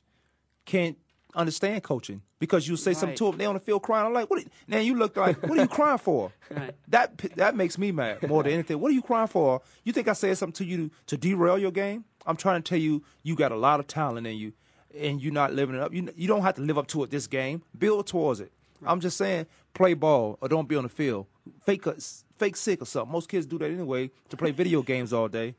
[0.65, 0.97] can't
[1.35, 4.05] understand coaching because you say something to them, they on the field crying.
[4.05, 4.39] I'm like, what?
[4.43, 6.31] are- Now you look like, what are you crying for?
[6.49, 6.73] Right.
[6.87, 8.79] That that makes me mad more than anything.
[8.79, 9.61] What are you crying for?
[9.83, 12.05] You think I said something to you to derail your game?
[12.25, 14.53] I'm trying to tell you, you got a lot of talent in you,
[14.97, 15.93] and you're not living it up.
[15.93, 17.63] You you don't have to live up to it this game.
[17.77, 18.53] Build towards it.
[18.85, 21.25] I'm just saying, play ball or don't be on the field.
[21.65, 21.95] Fake a,
[22.37, 23.11] fake sick or something.
[23.11, 25.55] Most kids do that anyway to play video games all day.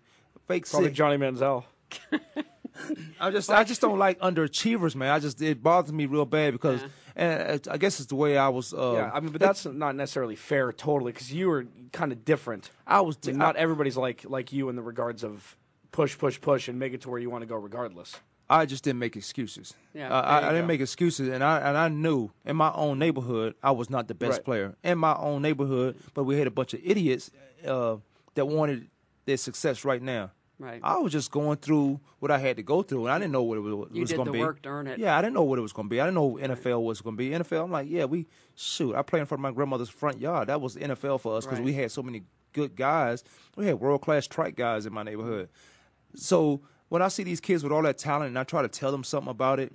[0.47, 0.97] Fake sick Probably sick.
[0.97, 1.64] Johnny Manziel.
[3.20, 5.11] I just I just don't like underachievers, man.
[5.11, 6.81] I just it bothers me real bad because,
[7.16, 8.72] and I guess it's the way I was.
[8.72, 12.24] Uh, yeah, I mean, but that's not necessarily fair, totally, because you were kind of
[12.24, 12.70] different.
[12.87, 13.18] I was.
[13.24, 15.57] I mean, not everybody's like like you in the regards of
[15.91, 18.14] push, push, push, and make it to where you want to go regardless.
[18.51, 19.74] I just didn't make excuses.
[19.94, 20.66] Yeah, Uh, I, I didn't go.
[20.68, 24.14] make excuses, and I and I knew in my own neighborhood I was not the
[24.14, 24.44] best Right.
[24.44, 25.96] player in my own neighborhood.
[26.14, 27.30] But we had a bunch of idiots
[27.66, 27.96] uh,
[28.34, 28.88] that wanted
[29.26, 30.30] their success right now.
[30.61, 30.80] Right.
[30.82, 33.42] I was just going through what I had to go through, and I didn't know
[33.44, 34.40] what it was, You was going to the be.
[34.40, 34.99] work to earn it.
[34.99, 36.01] Yeah, I didn't know what it was going to be.
[36.01, 37.30] I didn't know NFL was going to be.
[37.30, 38.26] NFL, I'm like, yeah, we
[38.57, 38.96] shoot.
[38.96, 40.49] I played in front of my grandmother's front yard.
[40.49, 41.64] That was NFL for us because Right.
[41.66, 42.24] we had so many
[42.55, 43.22] good guys.
[43.55, 45.49] We had world class track guys in my neighborhood.
[46.16, 48.91] So when I see these kids with all that talent, and I try to tell
[48.91, 49.72] them something about it,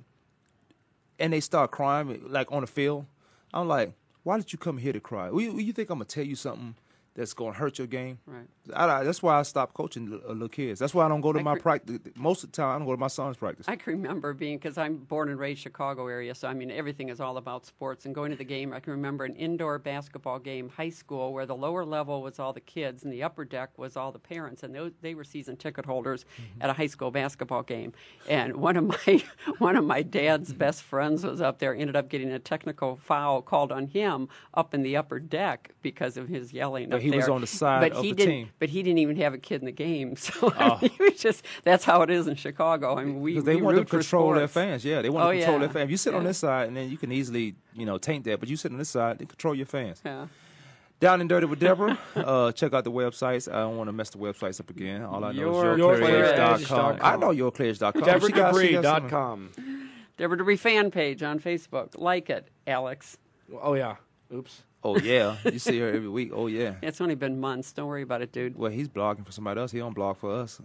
[1.19, 3.05] and they start crying like on the field,
[3.53, 3.93] I'm like,
[4.23, 5.27] why did you come here to cry?
[5.27, 6.75] You, you think I'm gonna tell you something
[7.15, 8.17] that's gonna hurt your game?
[8.25, 8.45] Right.
[8.73, 10.79] I, I- that's why I stopped coaching li- uh, little kids.
[10.79, 11.61] That's why I don't go to I my agree.
[11.61, 11.99] practice.
[12.15, 13.67] Most of the time, I don't go to my son's practice.
[13.69, 17.09] I can remember being because I'm born and raised Chicago area, so I mean everything
[17.09, 18.05] is all about sports.
[18.05, 21.45] And going to the game, I can remember an indoor basketball game, high school, where
[21.45, 24.63] the lower level was all the kids and the upper deck was all the parents,
[24.63, 26.25] and those, they were season ticket holders
[26.61, 27.93] at a high school basketball game.
[28.29, 29.23] And one of my
[29.59, 33.41] one of my dad's best friends was up there, ended up getting a technical foul
[33.41, 36.91] called on him up in the upper deck because of his yelling.
[37.09, 38.49] But up he was on the side but of he the didn't, team.
[38.59, 41.19] But he didn't even have a kid in the game, so I mean, he was
[41.19, 42.97] just that's how it is in Chicago.
[42.97, 44.83] I mean, we, they we want to root for control their fans.
[44.83, 45.65] Yeah, they want Oh, to control yeah.
[45.65, 45.91] their fans.
[45.91, 48.39] You sit on this side, and then you can easily, you know, taint that.
[48.39, 50.01] But you sit on this side, they control your fans.
[50.05, 50.27] Yeah.
[50.99, 51.97] Down and Dirty with Deborah.
[52.15, 53.51] uh, check out the websites.
[53.51, 55.03] I don't want to mess the websites up again.
[55.03, 56.59] All I know is YourClearEdge.com.
[56.61, 56.99] yourclearedge.com.
[57.01, 58.01] I know yourclearedge.com.
[58.01, 59.89] DeborahDebris.com.
[60.17, 61.97] Deborah Debris fan page on Facebook.
[61.97, 63.17] Like it, Alex.
[63.61, 63.95] Oh yeah.
[64.33, 64.61] Oops.
[64.83, 66.31] Oh yeah, you see her every week.
[66.33, 66.75] Oh yeah.
[66.81, 67.71] It's only been months.
[67.71, 68.57] Don't worry about it, dude.
[68.57, 69.71] Well, he's blogging for somebody else.
[69.71, 70.61] He don't blog for us.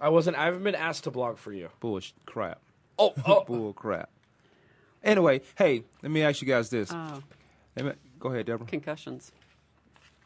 [0.00, 0.36] I wasn't.
[0.38, 1.68] I haven't been asked to blog for you.
[1.80, 2.60] Bullshit crap.
[2.98, 3.44] Oh, oh.
[3.44, 4.08] Bull crap.
[5.02, 6.90] Anyway, hey, let me ask you guys this.
[6.92, 7.22] Oh,
[7.76, 8.66] Let me, go ahead, Deborah.
[8.66, 9.32] concussions.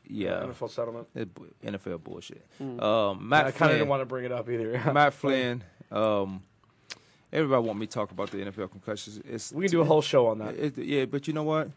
[0.07, 1.07] Yeah, NFL settlement.
[1.14, 2.45] it, NFL bullshit.
[2.59, 2.78] Hmm.
[2.80, 3.70] Um, Matt I kind of Flynn.
[3.72, 4.80] didn't want to bring it up either.
[4.93, 5.64] Matt Flynn.
[5.91, 6.43] Um,
[7.32, 9.20] everybody want me to talk about the NFL concussions.
[9.28, 10.57] It's, we can do a whole show on that.
[10.57, 11.70] It, yeah, but you know what?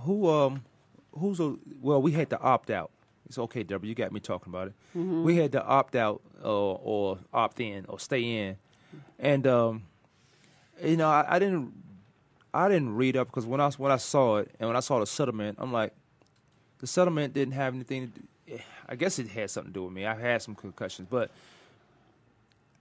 [0.00, 0.64] Who um,
[1.12, 2.02] who's a well?
[2.02, 2.90] We had to opt out.
[3.26, 3.88] It's okay, Deborah.
[3.88, 4.74] You got me talking about it.
[5.24, 8.56] We had to opt out uh, or opt in or stay in,
[9.18, 9.82] and um,
[10.82, 11.72] you know, I, I didn't,
[12.52, 14.98] I didn't read up because when I when I saw it and when I saw
[14.98, 15.92] the settlement, I'm like,
[16.78, 18.12] the settlement didn't have anything.
[18.12, 18.26] to do
[18.88, 20.04] I guess it had something to do with me.
[20.04, 21.30] I had some concussions, but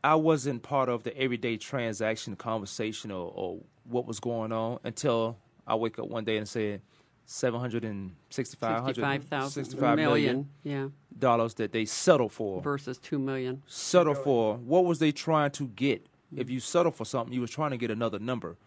[0.03, 5.37] I wasn't part of the everyday transaction, conversation, or, or what was going on until
[5.65, 6.81] I wake up one day and said
[7.25, 12.61] seven hundred and sixty-five hundred, 65,000 sixty-five million Yeah, dollars that they settled for.
[12.61, 13.63] versus 2 million.
[13.67, 16.05] Settle for what was they trying to get?
[16.35, 18.57] If you settle for something, you was trying to get another number.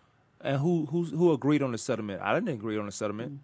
[0.40, 2.20] And who who who agreed on the settlement?
[2.22, 3.40] I didn't agree on the settlement.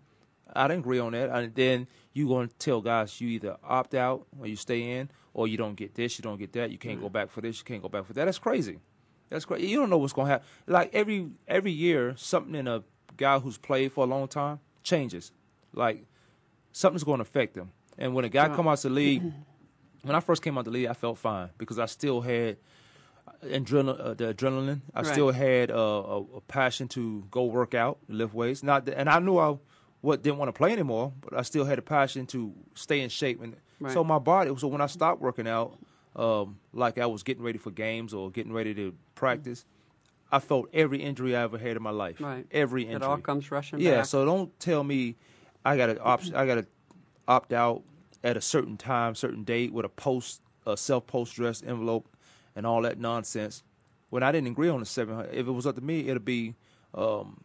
[0.55, 1.31] I didn't agree on that.
[1.31, 5.11] And then you going to tell guys you either opt out or you stay in,
[5.33, 6.71] or you don't get this, you don't get that.
[6.71, 8.25] You can't go back for this, you can't go back for that.
[8.27, 8.79] That's crazy.
[9.31, 9.69] That's crazy.
[9.69, 10.47] You don't know what's going to happen.
[10.67, 12.83] Like every every year, something in a
[13.17, 15.33] guy who's played for a long time changes.
[15.73, 16.05] Like
[16.73, 17.73] something's going to affect them.
[17.99, 19.23] And when a guy come out the league,
[20.03, 22.57] when I first came out the league, I felt fine because I still had
[23.45, 24.81] adrenaline, uh, the adrenaline.
[24.95, 25.07] I Right.
[25.07, 28.63] still had uh, a, a passion to go work out, lift weights.
[28.63, 29.57] Not, that- and I knew I
[30.01, 33.11] what didn't want to play anymore, but I still had a passion to stay in
[33.11, 33.43] shape.
[33.43, 33.93] And Right.
[33.93, 34.51] so my body.
[34.59, 35.79] So when I stopped working out,
[36.17, 39.65] um, like I was getting ready for games or getting ready to practice,
[40.33, 42.21] I felt every injury I ever had in my life.
[42.21, 42.47] Right.
[42.53, 42.97] Every injury.
[42.97, 44.05] It all comes rushing Yeah, back.
[44.07, 45.17] so don't tell me
[45.65, 46.67] I got to opt I got to
[47.27, 47.83] opt out
[48.23, 52.09] at a certain time, certain date with a post a self post dress envelope
[52.55, 53.63] and all that nonsense.
[54.11, 56.55] When I didn't agree on the 700, if it was up to me, it'd be
[56.95, 57.41] um,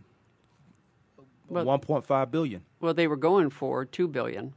[1.48, 2.64] Well- 1.5 billion.
[2.80, 4.54] Well, they were going for 2 billion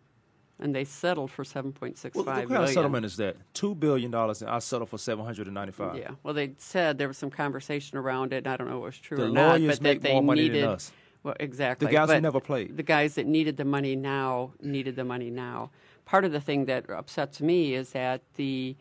[0.61, 3.37] and they settled for 7.65 Well, what kind of settlement is that?
[3.55, 5.97] Two billion dollars, and I settled for 795.
[5.97, 6.11] Yeah.
[6.23, 8.39] Well, they said there was some conversation around it.
[8.39, 10.23] and I don't know if it was true The or not, but that they more
[10.23, 10.69] money than needed.
[10.69, 10.93] us.
[11.23, 11.87] Well, exactly.
[11.87, 12.77] The guys who never played.
[12.77, 15.71] The guys that needed the money now needed the money now.
[16.05, 18.77] Part of the thing that upsets me is that the,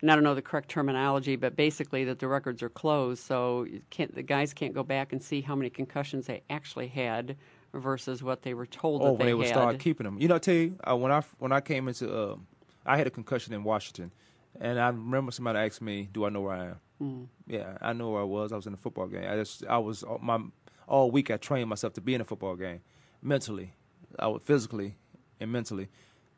[0.00, 3.66] and I don't know the correct terminology, but basically that the records are closed, so
[3.90, 7.36] can't, the guys can't go back and see how many concussions they actually had
[7.74, 9.54] versus what they were told Oh, that when they, they would had.
[9.54, 10.18] start keeping them.
[10.20, 12.36] You know, I tell you, uh, when I when I came into, uh,
[12.84, 14.12] I had a concussion in Washington,
[14.60, 17.26] and I remember somebody asked me, "Do I know where I am?" Mm.
[17.46, 18.52] Yeah, I know where I was.
[18.52, 19.24] I was in a football game.
[19.28, 20.40] I just, I was all- my
[20.86, 21.30] all week.
[21.30, 22.80] I trained myself to be in a football game,
[23.22, 23.72] mentally,
[24.18, 24.96] I was physically
[25.40, 25.88] and mentally.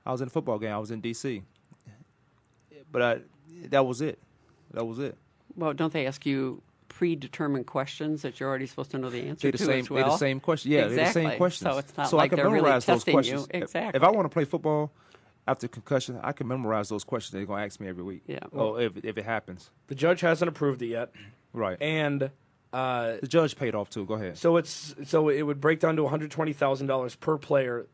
[0.06, 0.72] I was in a football game.
[0.72, 1.42] I was in D.C.
[2.92, 3.18] But I,
[3.70, 4.18] that was it.
[4.72, 5.16] That was it.
[5.56, 6.62] Well, don't they ask you
[6.94, 9.78] predetermined questions that you're already supposed to know the answer They're the to same.
[9.80, 10.10] as well?
[10.12, 10.70] The same question.
[10.70, 11.22] Yeah, exactly.
[11.24, 11.72] the same questions.
[11.72, 13.48] So it's not so like I can they're really memorize those testing questions.
[13.52, 13.60] you.
[13.62, 13.96] Exactly.
[13.98, 14.92] If, I want to play football
[15.48, 17.32] after concussion, I can memorize those questions.
[17.32, 18.22] They're going to ask me every week.
[18.28, 18.38] Yeah.
[18.52, 21.10] Oh, if if it happens, The judge hasn't approved it yet,
[21.52, 21.76] right.
[21.82, 22.30] and
[22.72, 24.04] uh, the judge paid off too.
[24.06, 24.38] Go ahead.
[24.38, 27.86] so it's so it would break down to one hundred twenty thousand dollars per player.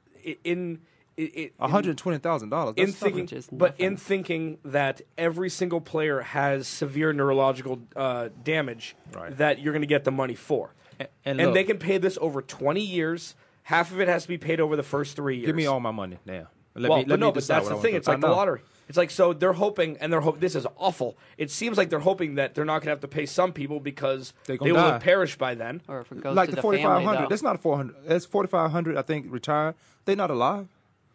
[0.45, 0.81] In
[1.21, 2.75] it, it, One hundred twenty thousand dollars.
[2.77, 8.97] in thinking, just but in thinking that every single player has severe neurological uh, damage
[9.13, 9.37] Right.
[9.39, 12.19] that you're going to get the money for, and, and, look, they can pay this
[12.21, 13.35] over 20 years.
[13.65, 15.47] Half of it has to be paid over the first three years.
[15.47, 16.49] give me all my money now.
[16.75, 17.95] Let well, me, let but me no, but that's the thing.
[17.97, 18.61] It's like the lottery.
[18.89, 20.41] It's like so they're hoping, and they're hope.
[20.41, 21.17] This is awful.
[21.37, 23.79] It seems like they're hoping that they're not going to have to pay some people
[23.81, 24.93] because They they, will die.
[24.93, 25.83] have perished by then.
[25.89, 27.97] or if it goes Like to the the forty five family, That's not four hundred.
[28.05, 28.97] That's forty five hundred.
[28.97, 29.75] I think retired.
[30.05, 30.69] They're not alive.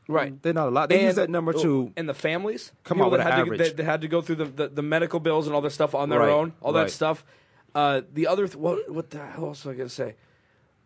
[0.08, 0.40] Right.
[0.42, 0.90] They're not alive.
[0.90, 1.92] They use that number to.
[1.98, 3.58] and the families come people up with that an had average.
[3.60, 5.74] To, that, that had to go through the, the, the medical bills and all this
[5.74, 6.84] stuff on their Right, own, all right.
[6.84, 7.26] that stuff.
[7.74, 10.16] Uh, the other th- what what the hell else was I gonna say?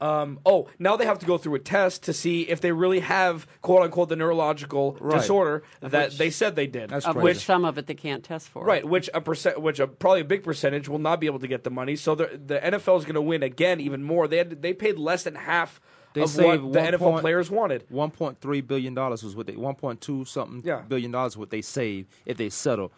[0.01, 3.01] Um, oh, now they have to go through a test to see if they really
[3.01, 5.20] have quote unquote the neurological Right.
[5.20, 6.89] disorder that which- they said they did.
[6.89, 7.24] That's of crazy.
[7.26, 8.63] which some of it they can't test for.
[8.63, 11.47] Right, which a percent, which a probably a big percentage will not be able to
[11.47, 11.97] get the money.
[11.97, 14.30] So the the NFL is going to win again even more.
[14.30, 15.82] They had they paid less than half
[16.14, 17.84] They of saved what the NFL point- players wanted.
[17.89, 19.55] One point three billion dollars was what they.
[19.55, 20.82] One point two something Yeah.
[20.82, 22.91] billion dollars what they saved if they settle.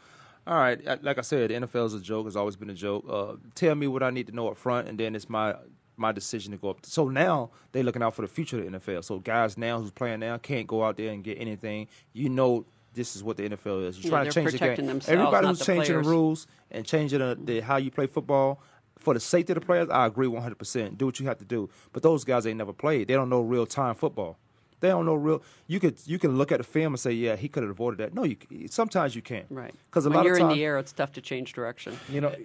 [0.47, 2.25] All right, uh, like I said, the NFL is a joke.
[2.25, 3.05] It's always been a joke.
[3.07, 5.55] Uh, tell me what I need to know up front, and then it's my
[5.97, 6.83] my decision to go up.
[6.83, 9.03] So now they're looking out for the future of the NFL.
[9.03, 11.87] So guys now who's playing now can't go out there and get anything.
[12.13, 13.97] You know this is what the NFL is.
[13.99, 14.75] You're Yeah, trying to change the game.
[14.87, 16.05] themselves, Everybody who's the changing players.
[16.05, 18.59] the rules and changing the, the how you play football
[19.01, 20.97] for the safety of the players, I agree 100%.
[20.97, 21.69] Do what you have to do.
[21.91, 23.07] But those guys ain't never played.
[23.07, 24.37] They don't know real time football.
[24.79, 25.43] They don't know real.
[25.67, 27.99] You could you can look at the film and say, yeah, he could have avoided
[27.99, 28.13] that.
[28.15, 28.37] No, you
[28.69, 29.45] sometimes you can't.
[29.49, 29.73] Right.
[29.89, 31.99] Because a when lot you're of time, in the air, it's tough to change direction.
[32.09, 32.35] You know,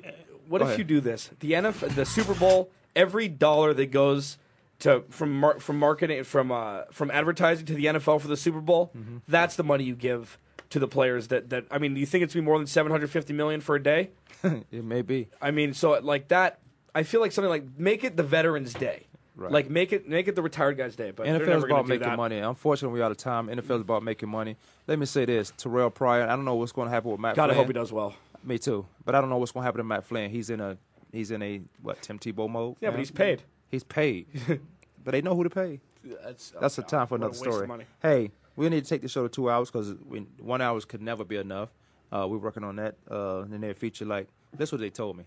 [0.48, 0.78] what if ahead.
[0.78, 1.30] you do this?
[1.40, 4.36] The NFL, the Super Bowl, every dollar that goes
[4.80, 8.60] to from mar- from marketing from uh, from advertising to the NFL for the Super
[8.60, 9.16] Bowl, Mm-hmm.
[9.28, 10.38] that's the money you give
[10.70, 11.28] to the players.
[11.28, 13.32] That that I mean, do you think it's gonna be more than seven hundred fifty
[13.32, 14.10] million for a day?
[14.42, 15.28] it may be.
[15.40, 16.60] I mean, so like that,
[16.94, 19.04] I feel like something like make it the Veterans Day.
[19.36, 19.52] Right.
[19.52, 22.16] Like make it make it the retired guys' day, but NFL's about making that.
[22.16, 22.38] money.
[22.38, 23.48] Unfortunately, we're out of time.
[23.48, 23.80] NFL's mm-hmm.
[23.82, 24.56] about making money.
[24.86, 26.22] Let me say this: Terrelle Pryor.
[26.22, 27.36] I don't know what's going to happen with Matt.
[27.36, 27.58] God, I Flynn.
[27.58, 28.14] hope he does well.
[28.42, 28.86] Me too.
[29.04, 30.30] But I don't know what's going to happen to Matt Flynn.
[30.30, 30.78] He's in a
[31.12, 32.76] he's in a what Tim Tebow mode.
[32.80, 33.42] Yeah, but he's paid.
[33.68, 34.26] He's paid.
[35.04, 35.80] but they know who to pay.
[36.24, 37.68] That's That's a oh, time for another story.
[38.00, 39.94] Hey, we need to take the show to two hours because
[40.40, 41.68] one hours could never be enough.
[42.10, 44.04] Uh, we're working on that uh, in the near future.
[44.04, 45.24] Like that's what they told me.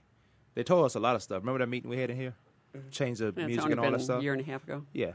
[0.55, 1.41] They told us a lot of stuff.
[1.41, 2.33] Remember that meeting we had in here?
[2.91, 4.19] Change the Yeah, music and all been that stuff.
[4.19, 4.83] a year and a half ago.
[4.93, 5.13] Yeah,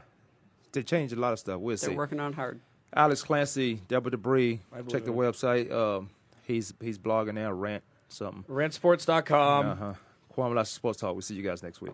[0.71, 1.59] they changed a lot of stuff.
[1.59, 1.95] We'll They're see.
[1.95, 2.59] working on hard.
[2.93, 4.61] Alex Clancy, Deborah Debris.
[4.89, 5.15] Check the it.
[5.15, 5.71] website.
[5.71, 6.09] Um,
[6.43, 7.51] he's he's blogging now.
[7.51, 8.43] Rant something.
[8.43, 9.65] Rantsports.com.
[9.65, 9.93] Uh huh.
[10.35, 11.13] Kwamie Lassiter Sports Talk.
[11.13, 11.93] We'll see you guys next week.